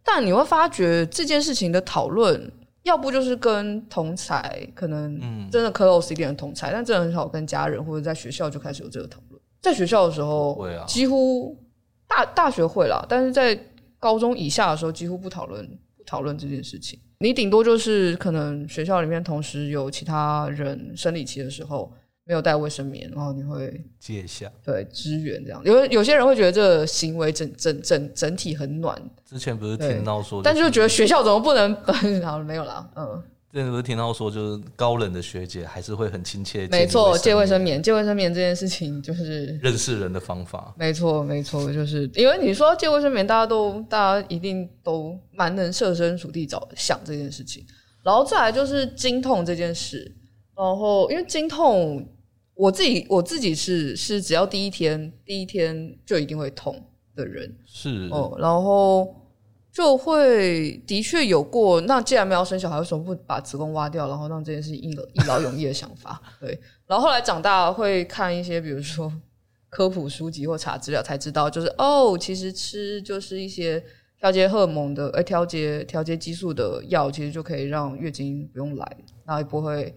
[0.05, 2.49] 但你会发觉这件事情的讨论，
[2.85, 10.57] 要不就是跟同才，可能真的 close 一点的同才，但真的很少跟家人或者在学校就开始有这个讨论，在学校的时候，
[10.87, 11.59] 几乎
[12.09, 13.57] 大大学会啦，但是在
[14.01, 15.65] 高中以下的时候几乎不讨论
[15.97, 16.03] 不。
[16.09, 21.93] 讨论这件事情，你顶多就是可能学校里面同时有其他人生理期的时候
[22.25, 25.61] 没有带卫生棉，然后你会借一下，对，支援这样。
[25.67, 28.99] 有有些人会觉得这个行为整整整整体很暖。
[29.27, 31.75] 之前不是听到说，但是就觉得学校怎么不能？
[32.25, 33.23] 好了，没有啦，嗯。
[33.51, 36.69] 之前不是听到说，就是高冷的学姐还是会很亲切。
[36.69, 40.75] 没错，借卫生棉，借卫生棉这件事情就是认识人的方法。
[40.77, 47.65] 没错，没错，就是因为你说借卫生棉，大家都大家一定都蛮能设身处地找想这件事情。
[48.03, 50.15] 然后再来就是经痛这件事，
[50.55, 52.07] 然后因为经痛，
[52.53, 56.79] 我自己我自己是是只要第一天第一天就一定会痛
[57.17, 59.15] 的人，是哦，然后。
[59.79, 66.21] 就会的确有过，那既然没有生小孩，为什么不把子宫挖掉，然后让这件事一一劳永逸的想法？
[66.41, 66.61] 对。
[66.85, 69.13] 然后后来长大会看一些，比如说
[69.71, 73.81] 科普书籍或查资料，才知道就是哦，其实吃就是一些
[74.19, 79.95] 调节荷尔蒙的，呃，调节调节激素的药，其实就可以让月经不用来，然后也不会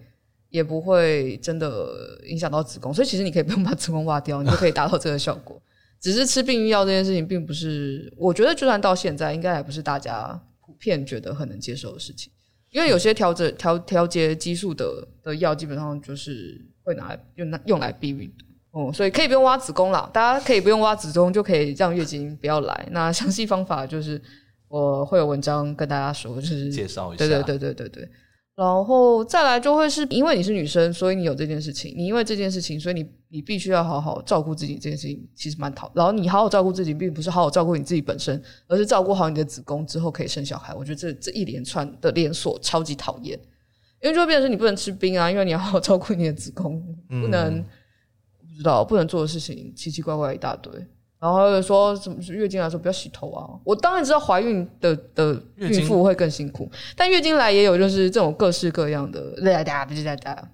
[0.50, 1.88] 也不会真的
[2.28, 5.60] 影响到子宫，所以其实你可以不用把子宫挖掉，你就可以达到这个效果。
[6.02, 12.32] 只是吃避孕药这件事情，并不是我觉得，就算到现在，应该还不是大家普遍觉得很能接受的事情。
[12.70, 22.88] 因为有些调整调调节激素的的药，基本上就是会拿来用来用来避孕的哦、嗯，所以可以不用挖子宫了，大家可以不用挖子宫，就可以让月经不要来。
[22.90, 24.20] 那详细方法就是
[24.68, 27.24] 我会有文章跟大家说，就是介绍一下。
[27.24, 28.08] 对对对对对对。
[28.54, 31.94] 然后再来就会是因为你是女生，所以你有这件事情。
[31.96, 34.74] 你因为这件事情，所以你你必须要好好照顾自己。
[34.74, 35.90] 这件事情其实蛮讨。
[35.94, 40.74] 然后你好好照顾自己，并不是好好照顾你自己本身，而是照顾好你的子宫之后可以生小孩。
[40.74, 43.38] 我觉得这这一连串的连锁超级讨厌，
[44.02, 46.78] 因为就会变成是你不能吃冰啊，因为你要好好照顾你的子宫，
[47.08, 47.64] 不能、嗯、
[48.38, 50.70] 不知道不能做的事情奇奇怪怪一大堆。
[51.22, 53.48] 然后说什么是月经来说不要洗头啊？
[53.62, 60.48] 我当然知道怀孕的的孕妇会更辛苦，但月经来也有就是这种各式各样的哒哒哒哒哒。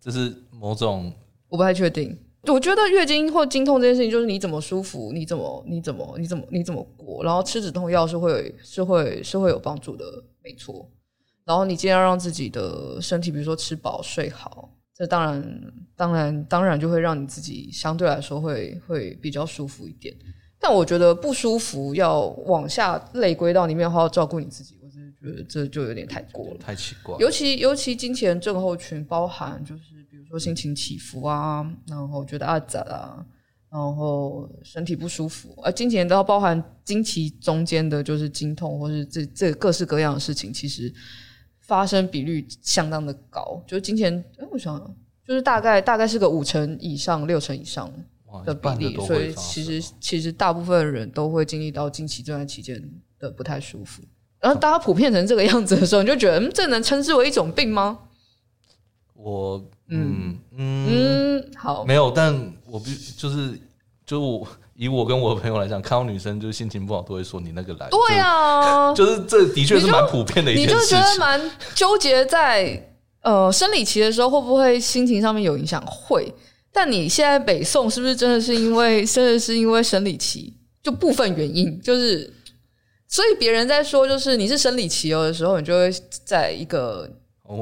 [0.00, 1.12] 这是某种
[1.48, 2.18] 我不太确定。
[2.48, 7.22] 我觉得月经或经痛这件事情，就是你怎么舒服，你怎么你怎么你怎么你怎么过。
[7.22, 10.04] 然后吃止痛药是会是会是会有帮助的，
[10.42, 10.90] 没错。
[11.44, 14.68] 然后你尽量让自己的身体，比如说吃饱睡好。
[14.98, 15.62] 这当然，
[15.94, 20.12] 当然，当然就会让你自己相对来说会会比较舒服一点。
[20.58, 27.16] 但我觉得不舒服要往下类归到里面，好好照顾你自己，我真的觉得这就有点太过了，太奇怪。
[27.20, 33.24] 尤其尤其金钱症候群，包含就是比如说心情起伏啊，然后觉得阿杂啊，
[33.70, 40.92] 然后身体不舒服，而金钱都要包含经期中间的就是经痛，或是这这各式各样的事情，其实。
[41.68, 44.76] 发生比率相当的高，就是金钱，哎，我想
[45.24, 47.88] 就是大概大概是个五成以上、六成以上
[48.44, 52.82] 的比例，所以其实其实大部分人都会经历到经期这段期间
[53.18, 54.02] 的不太舒服。
[54.40, 57.98] 然后大家普遍成这个样子的时候，你就觉得，嗯，这能称之为一种病吗？
[59.12, 61.42] 我，嗯嗯。
[61.42, 63.60] 嗯，好，没有，但我必就是，
[64.06, 64.48] 就我
[64.78, 67.88] 以我跟我的朋友来讲，看到女生就是心情不好，都会说你那个来。
[67.90, 70.96] 对啊，就，就是这的确是蛮普遍的一件事情。
[70.96, 72.88] 你就觉得蛮纠结在
[73.22, 75.84] 呃生理期的时候会不会心情上面有影响？
[75.84, 76.32] 会。
[76.72, 80.54] 但你现在北宋是不是真的是因为，真的是因为生理期？
[80.80, 82.32] 就部分原因就是。
[83.10, 85.90] 所以别人在说就是你是生理期哦的时候，你就会
[86.26, 87.08] 在一个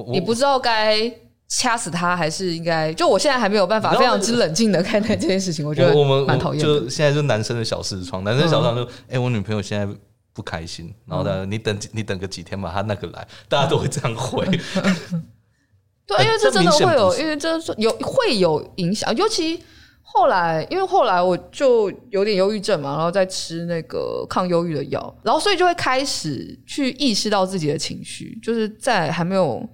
[0.08, 1.08] 你不知道该
[1.48, 6.62] 掐死他还是应该就我现在还没有办法非常之冷静的看待这件事情，我觉得我们蛮讨厌。
[6.62, 9.94] 就现在就男生的小视窗，男生小视窗就哎、欸，我女朋友现在
[10.32, 14.44] 不开心，然后呢，你等你等个几天吧，他那个来，大家都会这样回。
[16.06, 19.62] 对，因为这真的会有，因为这有会有影响，尤其。
[20.08, 29.68] 后来，因为后来我就有点忧郁症嘛，然后再吃那个抗忧郁的药，然后所以就会开始去意识到自己的情绪，就是在还没有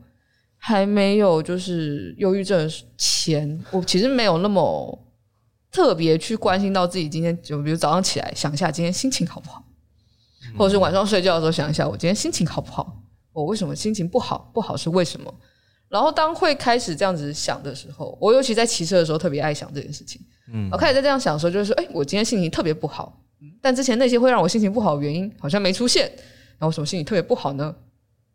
[0.65, 4.97] 还没有就是忧郁症前，我其实没有那么
[5.73, 9.65] 特别去关心到自己今天，就比如早上起来想一下今天心情好不好，
[10.57, 13.03] 或者是晚上睡觉的时候想一下我今天心情好不好，
[13.33, 15.35] 我为什么心情不好，不好是为什么？
[15.89, 20.23] 然后当会开始这样子想的时候，我尤其在骑车的时候特别爱想这件事情。
[20.53, 23.21] 嗯，我开始在这样想的时候，就是说，哎，我今天心情特别不好，
[23.61, 26.05] 但之前那些会让我心情不好的原因好像没出现。
[26.59, 27.75] 然后我什么心情特别不好呢？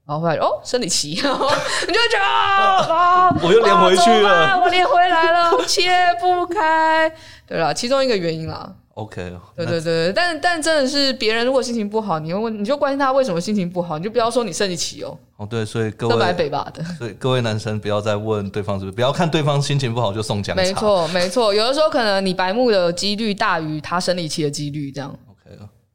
[0.08, 1.50] 然后后来哦，生理期， 然后
[1.86, 5.92] 你就会觉得啊，我又连回去了，啊、我连回来了，切
[6.22, 7.12] 不开。
[7.46, 8.74] 对了，其中一个原因啦。
[8.94, 15.16] OK，对对对，但但真的是别人如果心情不好，你问你就关心他为什么心情不好，你就不要说你生理期哦。
[15.36, 20.64] 哦，对，所以各位白北吧的，所以各位男生不要再问对方是不是，不要看对方心情不好就送姜茶。
[20.64, 25.14] 没错没错，有的时候可能你白目的几率大于他生理期的几率，这样。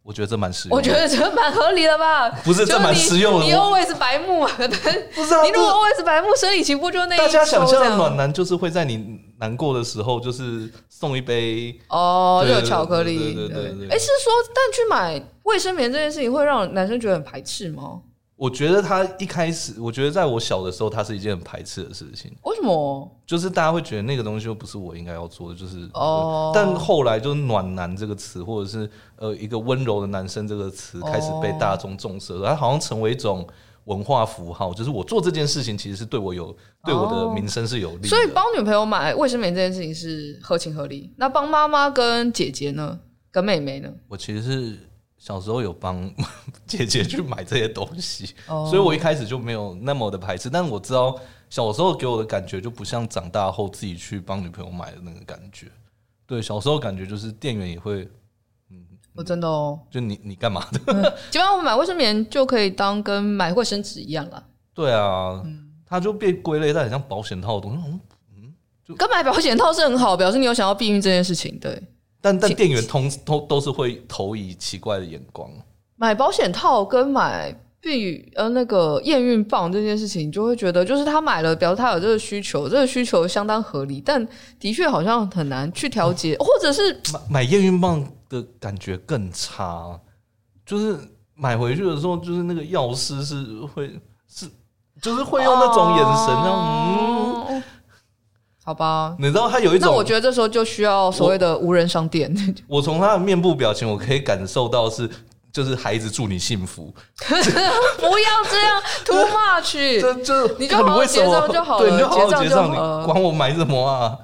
[0.05, 2.29] 我觉得这蛮实用，我觉得这蛮合理的吧？
[2.45, 3.47] 不是，这蛮实用的。
[3.47, 4.51] 你 always 白目啊？
[5.15, 7.17] 不是啊，你如果 always 白目，生理期不就那？
[7.17, 13.17] 大家想象的暖男就是会在你难过的时候，就是送一杯哦热巧克力。
[13.17, 13.89] 对对对对。
[13.89, 18.01] 哎，是说，但去买卫生棉这件事情会让男生觉得很排斥吗？
[18.43, 22.29] 我觉得他一开始，我觉得在我小的时候，他是一件很排斥的事情。
[22.43, 23.09] 为什么？
[23.25, 26.51] 就是大家会觉得那个东西又不是我应该要做的，就是哦。
[26.53, 32.49] 但后来就是“暖男”这个词，或者是呃一个温柔的男生这个词，开始被大众重视了。
[32.49, 33.47] 它好像成为一种
[33.85, 36.53] 文化符号，就是我做这件事情其实是对我有
[36.85, 38.09] 对我的名声是有利的。
[38.09, 41.13] 所以帮女朋友买卫生棉这件事情是合情合理。
[41.17, 42.99] 那帮妈妈跟姐姐呢？
[43.31, 43.89] 跟妹妹呢？
[44.09, 44.79] 我其实是。
[45.23, 46.13] 小时候有帮
[46.67, 50.51] 姐姐去买这些东西，所以我一开始就没有那么的排斥。
[50.51, 51.17] 但我知道
[51.49, 55.69] 小时候给我的感觉就不像长大后自己去帮女朋友买的那个感觉。
[56.27, 58.03] 对，小时候感觉就是店员也会，
[58.71, 60.79] 嗯，我真的哦，就你你干嘛的？
[61.31, 64.45] 基本上我买卫生棉就可以当跟买卫生纸一样了。
[64.75, 65.41] 对啊，
[65.87, 68.01] 它就被归类在很像保险套的东西。
[68.35, 68.53] 嗯，
[68.85, 71.57] 就跟买保险套是很好，表示你有想要避孕这件事情。
[71.61, 71.81] 对。
[72.23, 75.51] 但但店员通都都是会投以奇怪的眼光。
[75.97, 84.01] 买保险套跟买避呃那个验孕棒这件事情，你就会觉得就是他买了，表示他有这个需求，这个需求相当合理。
[84.01, 84.27] 但
[84.59, 90.01] 的确好像很难去调节，或者是买买验孕棒的感觉更差。
[90.65, 90.97] 就是
[91.35, 93.45] 买回去的时候，就是那个药师是
[93.75, 93.91] 会
[94.29, 94.49] 是
[95.01, 97.32] 就是会用那种眼神，那样、哦、嗯。
[98.65, 102.33] 好吧，你知道他有一种，那我觉得这时候就需要所谓的无人商店。
[102.69, 105.11] 我从他的面部表情，我可以感受到是，
[105.53, 106.95] 就是孩子祝你幸福。
[107.19, 110.01] 不要这样，too much。
[110.01, 114.17] 这这，你就好好结账就好了，对，你就好好结账，你管我买什么啊？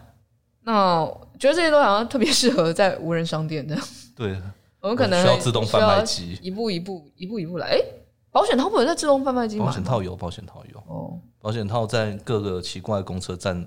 [0.62, 1.04] 那
[1.38, 3.76] 觉得这些都好像特别适合在无人商店的。
[4.14, 4.40] 对，
[4.80, 7.66] 我们可能需要自动贩卖机，一步一步，一步一步来。
[7.70, 7.80] 哎，
[8.30, 9.66] 保险套不能在自动贩卖机吗？
[9.66, 10.78] 保险套有，保险套有。
[10.86, 13.66] 哦，保险套在各个奇怪的公车站。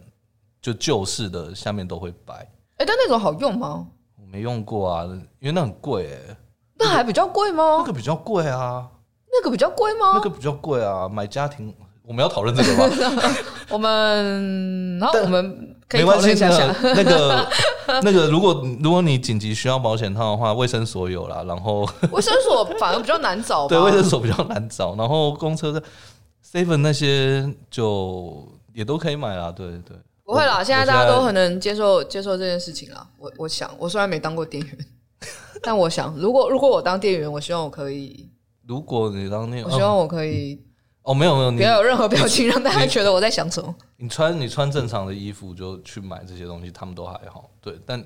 [0.61, 2.35] 就旧式的下面都会摆，
[2.77, 3.87] 哎，但那种好用吗？
[4.15, 5.05] 我没用过啊，
[5.39, 6.37] 因为那很贵哎。
[6.77, 7.77] 那还比较贵吗？
[7.79, 8.87] 那个比较贵啊。
[9.31, 10.11] 那个比较贵吗？
[10.13, 11.07] 那个比较贵啊。
[11.09, 12.95] 买家庭，我们要讨论这个吗？
[13.69, 16.67] 我们，然后我们可以讨论一下下。
[16.81, 17.47] 那个
[18.03, 21.43] 那个，如果如果你紧急需要保险套的话，卫生所有啦。
[21.47, 23.67] 然后 卫生所反而比较难找。
[23.67, 24.95] 对，卫生所比较难找。
[24.95, 25.81] 然后公车的
[26.45, 29.51] seven 那些就也都可以买啦。
[29.51, 29.95] 对对。
[30.31, 33.05] 不会啦，现在大家都很能接受接受这件事情啦。
[33.17, 34.77] 我我想，我虽然没当过店员，
[35.61, 38.29] 但我想，如果如果我当店员，我希望我可以。
[38.65, 40.63] 如果你当店员，我希望我可以。
[41.01, 43.75] 哦，没有没有，不要有任何表情，让大家觉得我在想什么。
[43.97, 47.49] 你穿你穿正常的衣服就去买这些东西，他们都还好。
[47.59, 48.01] 对，但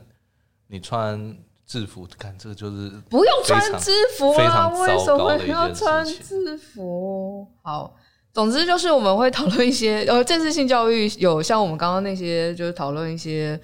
[0.66, 7.48] 你穿制服，看这个就是不用穿制服啊，非常为什么要穿制服？
[7.62, 7.96] 好，
[8.36, 13.60] 总之就是我们会讨论一些 呃，正式性教育有像我们刚刚那些，就是讨论一些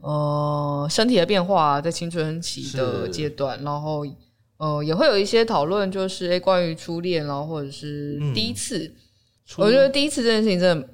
[0.00, 4.04] 呃身体的变化，在青春期的阶段，然后
[4.58, 8.78] 呃也会有一些讨论，就是诶关于初恋，然后或者是第一次。
[8.78, 8.96] 嗯
[9.58, 10.88] 我觉得第一次这件事情真的，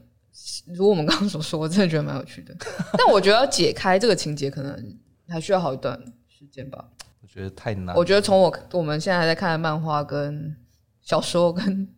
[0.74, 2.54] 如果我们刚刚所说，我真的觉得蛮有趣的。
[2.98, 4.94] 但我觉得要解开这个情节，可能
[5.26, 6.84] 还需要好一段时间吧。
[7.22, 7.96] 我觉得太难。
[7.96, 10.54] 我觉得从我我们现在还在看的漫画、跟
[11.00, 11.88] 小说、跟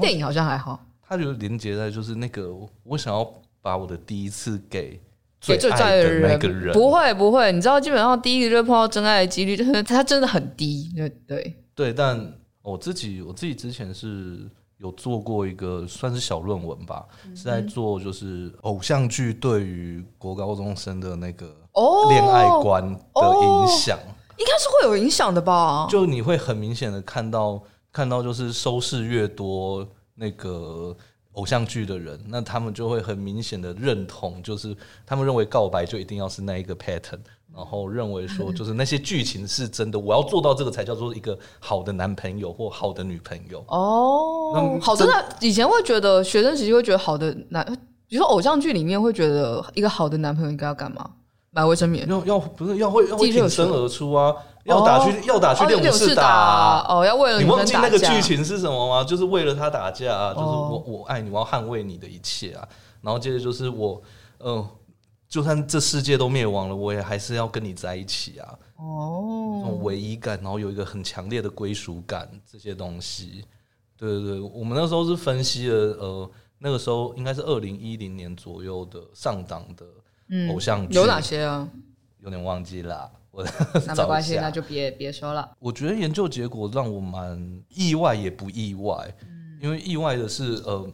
[0.00, 0.78] 电影，好像还好。
[1.00, 2.50] 它就连接在就是那个，
[2.84, 3.26] 我想要
[3.62, 5.00] 把我的第一次给
[5.40, 6.72] 最爱的那个人。
[6.72, 10.92] 不会不会，你知道，基本上第一个就碰到真爱的几率，就是它真的很低。
[10.94, 12.32] 对对对，但
[12.62, 14.48] 我自己我自己之前是。
[14.80, 21.46] 有做过一个算是小论文吧，嗯、是在做就是偶像剧对于国高中生的那个
[22.08, 25.88] 恋爱观的影响，哦哦，应该是会有影响的吧？
[25.90, 27.60] 就你会很明显的看到，
[27.92, 30.96] 看到就是收视越多，那个
[31.32, 34.76] 偶像剧的人，那他们就会很明显的认同，就是
[35.06, 37.20] 他们认为告白就一定要是那一个 pattern。
[37.56, 43.64] 然后认为说，就是那些剧情是真的，我要做到这个才叫做一个好的男朋友或好的女朋友。
[43.68, 47.64] 哦，好，真的，以前会觉得学生时期会觉得好的男，
[48.06, 51.10] 比如说偶像剧里面会觉得一个好的男朋友应该要干嘛？
[51.50, 52.06] 买卫生棉？
[52.06, 54.32] 要要不是要会要会挺身而出啊？
[54.68, 56.84] 要打去要打去练武士打？
[56.88, 59.02] 哦，要为了你忘记那个剧情是什么吗？
[59.02, 62.68] 就是为了他打架，就是我我爱你，我要捍卫你的一切啊！
[63.00, 64.00] 然后接着就是我，
[64.40, 64.68] 嗯。
[65.28, 68.58] 就算这世界都灭亡了，我也还是要跟你在一起啊！
[68.76, 73.44] 哦，这种唯一感，然后有一个很强烈的归属感，这些东西，
[73.98, 79.84] 对对对，我们那时候是分析了，呃，那个时候应该是二零一零年左右的上档的
[80.50, 81.68] 偶像剧，嗯，有哪些啊？
[82.20, 83.46] 有点忘记了，我
[83.86, 85.48] 那没关系，那就别别说了。
[85.60, 90.86] 我觉得研究结果让我蛮意外，也不意外，嗯，因为意外的是，呃。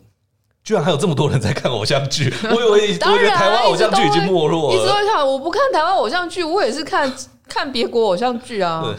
[0.62, 4.74] 居然还有这么多人在看偶像剧， 我以为我以为台湾偶像剧已经没落了。
[4.74, 7.12] 一直会看，我不看台湾偶像剧，我也是看
[7.46, 8.82] 看别国偶像剧啊。
[8.82, 8.94] 对，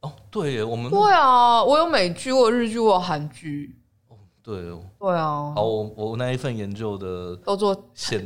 [0.00, 3.76] 哦，对耶，我们对啊，我有美剧，我有日剧，我有韩剧。
[4.08, 5.52] 哦，对哦，对啊。
[5.54, 7.72] 好，我我那一份研究的都做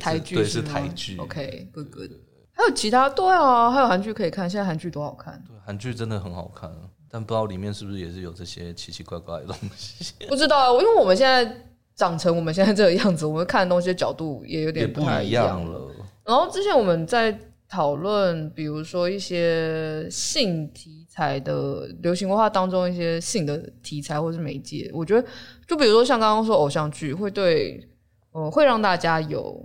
[0.00, 1.18] 台剧，对，是台剧。
[1.18, 2.10] OK，good good。
[2.52, 4.48] 还有其他，对啊，还有韩剧可以看。
[4.48, 6.70] 现在韩剧多好看，对，韩剧真的很好看，
[7.10, 10.14] 但不知道里面是不是也是有这些奇奇怪怪的东西。
[10.28, 11.66] 不知道，因为我们现在。
[11.96, 15.50] 长成我们现在这个样子，我们看的东西的角度也有点不太一样了。
[15.50, 15.94] 样了，
[16.24, 17.38] 然后之前我们在
[17.68, 25.28] 讨论，比如说一些性题材的流行文化当中，一些性的题材或是媒介，我觉得
[25.66, 27.86] 就比如说像刚刚说偶像剧，会对
[28.32, 29.62] 呃会让大家有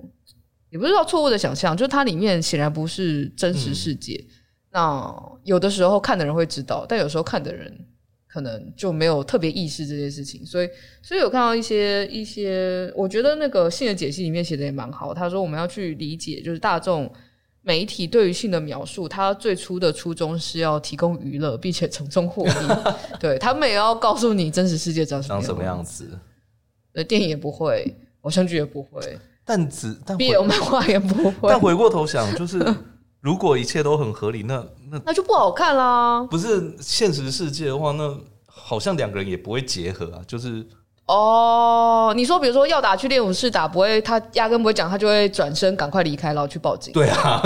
[0.75, 4.13] 也不是说错误的想象，就是它里面显然不是真实世界。
[4.27, 4.29] 嗯、
[4.73, 7.73] 那有的时候看的人会知道，但有时候看的人。
[8.27, 10.67] 可能就没有特别意识这件事情，所以，
[11.01, 15.13] 所以有看到一些一些，我觉得那个性的解析里面写的也蛮好。
[15.13, 17.09] 他说我们要去理解，就是大众
[17.61, 22.51] 媒体对于性的描述，它最初的初衷是要提供娱乐，并且从中获利。
[23.21, 26.19] 对，他们也要告诉你真实世界长什么样，长什么样子。
[26.91, 31.49] 呃，电影也不会，偶像剧也不会，但只但必有漫画也不会。
[31.49, 32.75] 但回过头想，就是。
[33.21, 36.21] 如果一切都很合理，那那那就不好看啦。
[36.29, 38.15] 不是现实世界的话，那
[38.45, 40.21] 好像两个人也不会结合啊。
[40.27, 40.63] 就是
[41.07, 46.93] 哦，你说比如说要打去练武室打，不会，他压根不会讲，他就会转身赶快离开，然后去报警。
[46.93, 47.41] 对啊，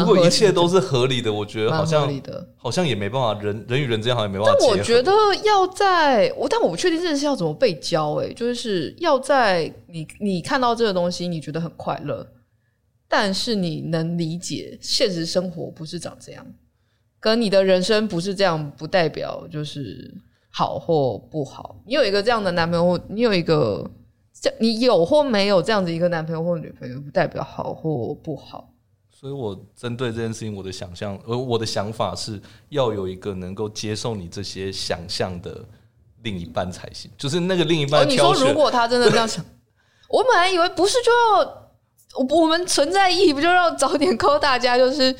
[0.00, 2.10] 如果一切都是合理的，我觉得好像
[2.56, 4.58] 好像也没办法，人人与人之间好像也没办法。
[4.58, 5.12] 但我觉得
[5.44, 8.14] 要在我，但我不确定这件事要怎么被教。
[8.14, 12.26] 哎，就是要在你你看到这个东西，你觉得很快乐。
[13.06, 16.46] 但是你能理解现实生活不是长这样，
[17.20, 20.10] 跟你的人生不是这样，不代表就是
[20.50, 21.82] 好或不好。
[21.86, 23.90] 你有一个这样的男朋友，你有一个
[24.40, 28.71] 这你有或没有这样子一个男朋友或女朋友，不代表好或不好。
[29.22, 35.64] 所以我针对这件事情，我的想象，而我的想法是要有一个能够接受你这些想象的
[36.24, 37.08] 另一半才行。
[37.16, 39.44] 就是那个另一半，哦，你说如果他真的这样想，
[40.08, 41.62] 我本来以为不是就要。
[42.28, 44.76] 我们存在意义不就要早点告大家？
[44.76, 45.16] 就是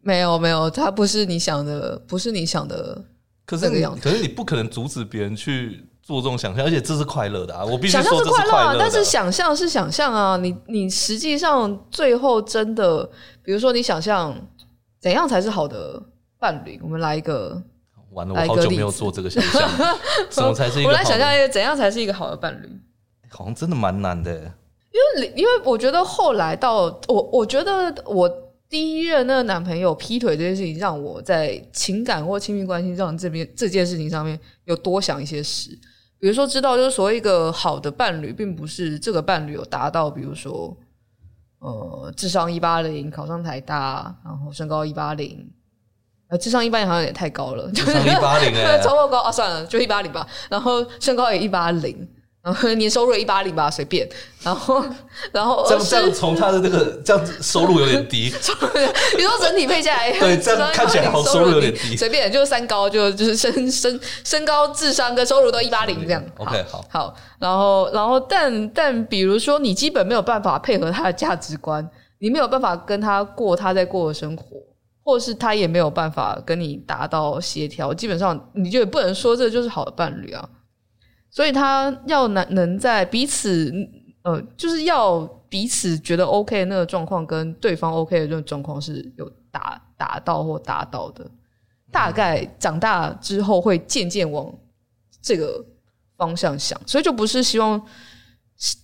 [0.00, 3.04] 没有没有，他不是你想的，不是你想的。
[3.44, 7.64] 可是你，可是你不可能阻止别人去做这种想象，而且这是快乐的啊！
[7.64, 10.36] 我必须说想象是快乐啊，但是想象是想象啊。
[10.36, 13.08] 你你实际上最后真的，
[13.42, 14.36] 比如说你想象
[15.00, 16.02] 怎样才是好的
[16.38, 16.78] 伴侣？
[16.82, 17.62] 我们来一个，
[18.10, 19.66] 完了，我好久没有做这个想象，
[20.30, 20.90] 什么才是一个？
[20.90, 22.68] 我来想象一个怎样才是一个好的伴侣？
[23.30, 24.30] 好像真的蛮难的。
[24.34, 28.30] 因为，因为我觉得后来到我，我觉得我
[28.68, 35.70] 第一任那个男朋友劈腿这件事情，让我在情感或亲密关系上这边这件事情上面有多想一些事。
[36.24, 40.74] 比如说，知道就是所谓一个好的伴侣，并不是这个伴侣有达到，比如说，
[41.58, 45.46] 呃，智商一八零，考上台大，然后身高一八零，
[46.28, 50.26] 呃，智商一八零好像也太高了，就是一八零 哎，超过高啊，算了，就一八零吧。
[50.48, 52.08] 然后身高也一八零。
[52.44, 54.06] 然 后年收入一八零吧，随便。
[54.42, 54.84] 然后，
[55.32, 58.24] 然后这样这样从他的那个这样子收入有点低。
[59.16, 61.96] 你说整体配下来，对，这样看起来好收入有点低。
[61.96, 66.22] 随便，就是三高，就就是身身身高、智商跟收入都一八零这样。
[66.36, 67.14] OK，好，好。
[67.38, 71.88] 然后，然后，但但比如说，你基本没有办法配合他的价值观，
[72.18, 74.44] 你没有办法跟他过他在过的生活，
[75.02, 80.46] 或是他也没有办法跟你达到协调，基本上你就也不能说这就是好的伴侣啊。
[81.34, 83.74] 所以他要能能在彼此，
[84.22, 85.18] 呃，就是要
[85.48, 91.28] 彼此觉得 OK 的那个状况，跟对方 OK 的这种状况是有达达到或达到的。
[91.90, 94.48] 大概长大之后会渐渐往
[95.20, 95.60] 这个
[96.16, 97.84] 方向想，所以就不是希望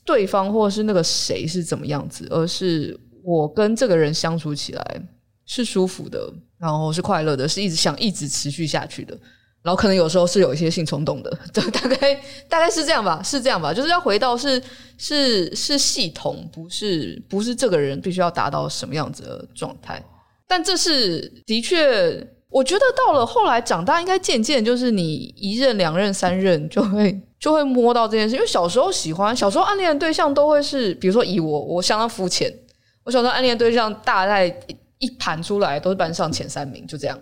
[0.05, 5.03] 对方或者是那个谁是怎么样子，而是我跟这个人相处起来
[5.46, 9.16] 是舒服的，然后是快乐的，是一直想一直持续下去的。
[9.62, 12.14] 然后可能有时候是有一些性冲动的， 就大概
[12.48, 14.62] 大概是这样吧，是这样吧，就是要回到是
[14.96, 20.02] 是是系统，不是不是这个人必须要达到什么样子的状态。
[20.46, 28.34] 但这是的确，我觉得到了后来长大，应该渐渐就是你一任、两任、三任就会就会摸到这件事。
[28.34, 32.52] 因为小时候喜欢，小时候暗恋的对象都会是，比如说以我，我相当肤浅，
[33.04, 34.46] 我小时候暗恋的对象大概
[34.98, 37.16] 一盘出来都是班上前三名，就这样。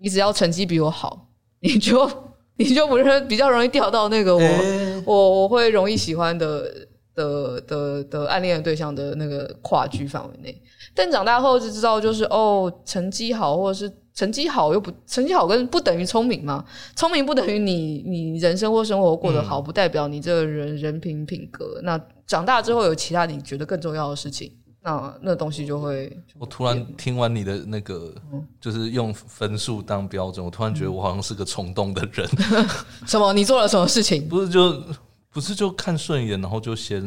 [0.00, 1.28] 你只要成绩比我好。
[1.62, 2.08] 你就
[2.56, 6.70] 你就不是比较容易掉到那个我、欸、我我会容易喜欢的
[7.14, 10.62] 的的的暗恋的对象的那个跨距范围内，
[10.94, 16.64] 但长大后就知道，就是哦，成绩好或者是成绩好又不成绩好跟不等于聪明嘛，
[16.96, 21.80] 聪明不等于你你人生或生活过得好，嗯、不代表你这个人人品品格。
[21.82, 24.52] 那长大之后有其他你觉得更重要的事情。
[24.84, 26.20] 那那东西就会。
[26.38, 28.12] 我突然听完你的那个，
[28.60, 32.28] 就是用分数当标准，我突然觉得我好像是个冲动的人。
[33.06, 33.32] 什么？
[33.32, 34.28] 你做了什么事情？
[34.28, 34.82] 不是就
[35.30, 37.04] 不是就看顺眼，然后就先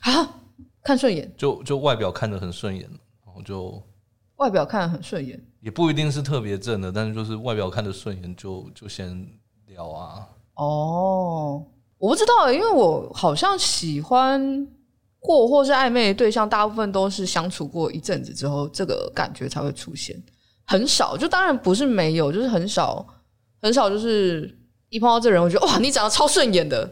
[0.00, 0.40] 啊，
[0.82, 2.88] 看顺眼，就就外表看得很顺眼，
[3.26, 3.82] 然后就
[4.36, 9.28] 外表看得很顺眼，也不一定是特别正的，但是就是外表看得顺眼就，就就先
[9.66, 10.26] 聊啊。
[10.54, 11.62] 哦，
[11.98, 14.66] 我不知道，因为我好像喜欢。
[15.26, 20.16] 过或是暧昧的对象，大部分都是相处过一阵子之后，这个感觉才会出现。
[20.64, 23.04] 很少，就当然不是没有，就是很少，
[23.60, 24.56] 很少，就是
[24.88, 26.88] 一碰到这人，我觉得哇，你长得超顺眼的，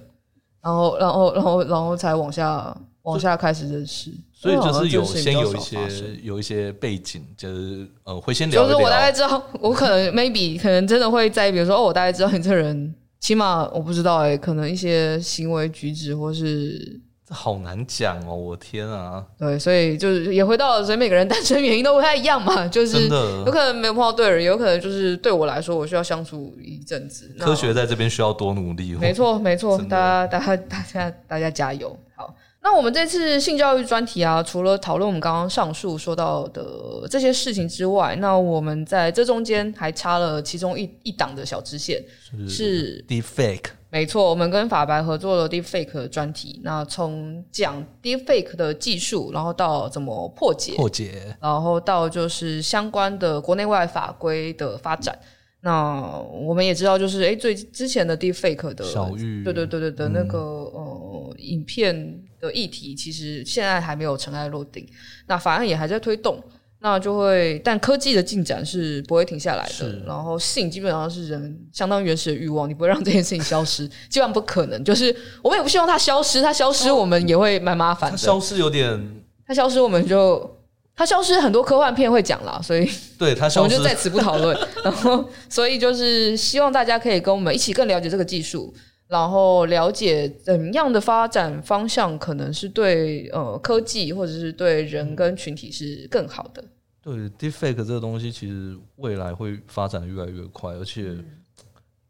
[0.60, 4.10] 然后，然后，然后，然后才往下往下开始认识。
[4.32, 5.78] 所以就是有先有一些
[6.22, 17.00] 有一些背景，就是呃，会先聊，就是我大概知道，我可能 maybe 可能真的会在，比如说哦，我大概知道你这人，起码我不知道哎、欸，可能一些行为举止或是。
[17.34, 19.24] 这好难讲哦，我天啊！
[19.36, 27.34] 对，所以就是也回到了，所以每个人单身原因都不太一样嘛，就是有可能没有碰到对人，有可能就是对我来说，我需要相处一阵子。
[27.40, 28.92] 科学在这边需要多努力。
[28.92, 31.98] 没错，没错，大家，大家，大家，大家加油！
[32.14, 32.32] 好，
[32.62, 36.62] 那我们这次性教育专题啊，除了讨论我们刚刚上述说到的
[37.10, 43.64] 这些事情之外，那我们在这中间还插了其中一一档的小支线，是，是 Deepfake。
[43.94, 46.60] 没错，我们跟法白合作了 Deepfake 的专题。
[46.64, 55.16] 那从讲 Deepfake 的技术，然后到怎么破解，破解，然后到就是相关的国内外法规的发展。
[55.60, 60.38] 那我们也知道，就是哎，最之前的 Deepfake 的小玉，对对对对的那个、
[60.74, 64.84] 嗯、呃影片的议题，其实现在还没有尘埃落定。
[65.28, 66.42] 那法案也还在推动。
[66.86, 70.02] 那就会，但科技的进展是不会停下来的。
[70.06, 74.84] 然后性基本上是人相当原始的欲望，你不会让这件事情消失， 基本上不可能。
[74.84, 78.18] 就是我们也不希望它消失，它消失我们也会蛮麻烦的。
[78.18, 80.58] 它消失有点，它消失我们就
[80.94, 82.86] 它消失很多科幻片会讲啦，所以
[83.18, 84.54] 对它消失我们就在此不讨论。
[84.84, 88.74] 然后所以就是希望大家可以跟我们一起更了解这个技术。
[89.06, 96.64] 然后了解怎样的发展方向可能是对呃科技或者是对人跟群体是更好的。
[97.04, 101.14] 对，Deepfake 这个东西其实未来会发展的越来越快，而且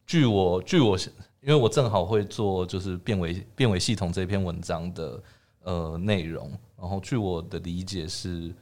[0.06, 0.96] 据我据我，
[1.40, 5.22] 因为我正好会做就是变为变为系统这篇文章的
[5.62, 8.54] 呃内容，然后据我的理解是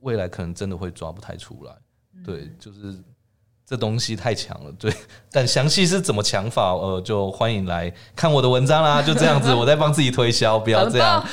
[0.00, 1.74] 未来可能真的会抓不太出来，
[2.22, 3.02] 对，就是。
[3.70, 4.92] 这东西太强了，对，
[5.30, 9.00] 但详细是怎么强法，呃，就欢迎来看我的文章啦。
[9.00, 11.24] 就这样子， 我在帮自己推销，不要这样。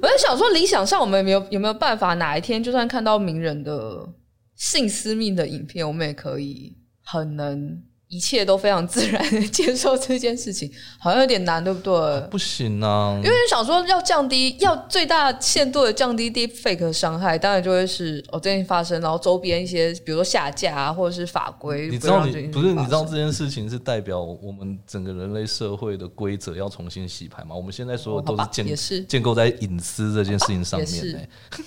[0.00, 4.08] 我在想说，理想上我们有没有有没有办法，哪一天就算看到名人的
[4.56, 6.74] 性私密的影片，我们也可以
[7.04, 7.82] 很能。
[8.12, 11.94] 一切都非常自然的接受这件事情，好像有点难，对不对？
[11.94, 13.14] 啊、不行啊！
[13.16, 21.88] 因为想说要降低，要最大限度的降低 deepfake 的伤害，当然就会是哦，这件事发生，然后周边一些，比如说下架啊，或者是法规。
[21.88, 27.56] 你知道你不是你知道这件事情是代表我们整个人类社会的规则要重新洗牌吗？
[27.56, 31.28] 我们现在所有都是建、哦、是建构在隐私这件事情上面、欸。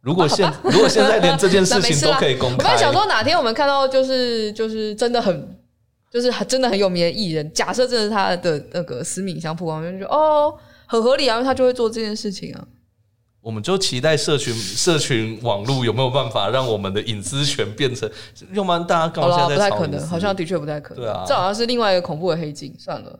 [0.00, 5.56] 如果现如果现在连这件事情 都可以公开，我在想说哪天我们看到就是就是真的很。
[6.10, 10.54] 就是真的很有名的艺人，假设这是他的那个私密影像曝光，就觉得哦，
[10.86, 12.66] 很合理啊，因为他就会做这件事情啊。
[13.40, 18.10] 我们就期待社群社群网络有没有办法让我们的隐私权变成，
[18.52, 21.04] 要不然大家刚好现在不太可能，好像的确不太可能。
[21.04, 22.74] 对啊，这好像是另外一个恐怖的黑镜。
[22.78, 23.18] 算了，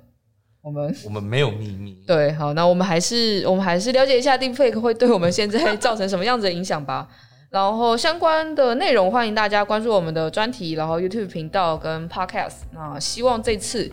[0.60, 1.96] 我们我们没有秘密。
[2.06, 7.08] 对，好，那我们还是我们还是了解一下 Deepfake 会对我们现在造成什么样子的影响吧。
[7.50, 12.56] 然后相关的内容，欢迎大家关注我们的专题，然后 YouTube 频道跟 Podcast。
[12.70, 13.90] 那希望这次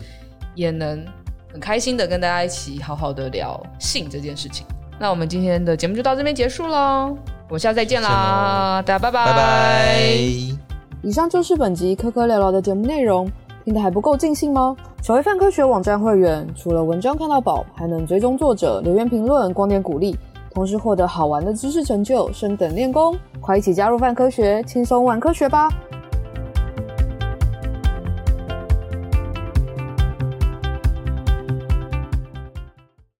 [0.54, 1.02] 也能
[1.50, 4.66] 很开心的跟大家一起好好的聊性这件事情。
[4.98, 7.16] 那我们今天的节目就到这边结束喽，
[7.48, 10.02] 我们下次再见啦，大家拜拜拜拜。
[11.02, 13.26] 以上就是本集科科聊聊的节目内容，
[13.64, 14.76] 听得还不够尽兴吗？
[15.02, 20.14] 成为泛科学网站会员，除了文章看到宝，还能追踪作者、留言评论、光点鼓励。
[20.56, 25.68] 同时获得好玩的知识成就，升等练功，快一起加入泛科学，轻松玩科学吧！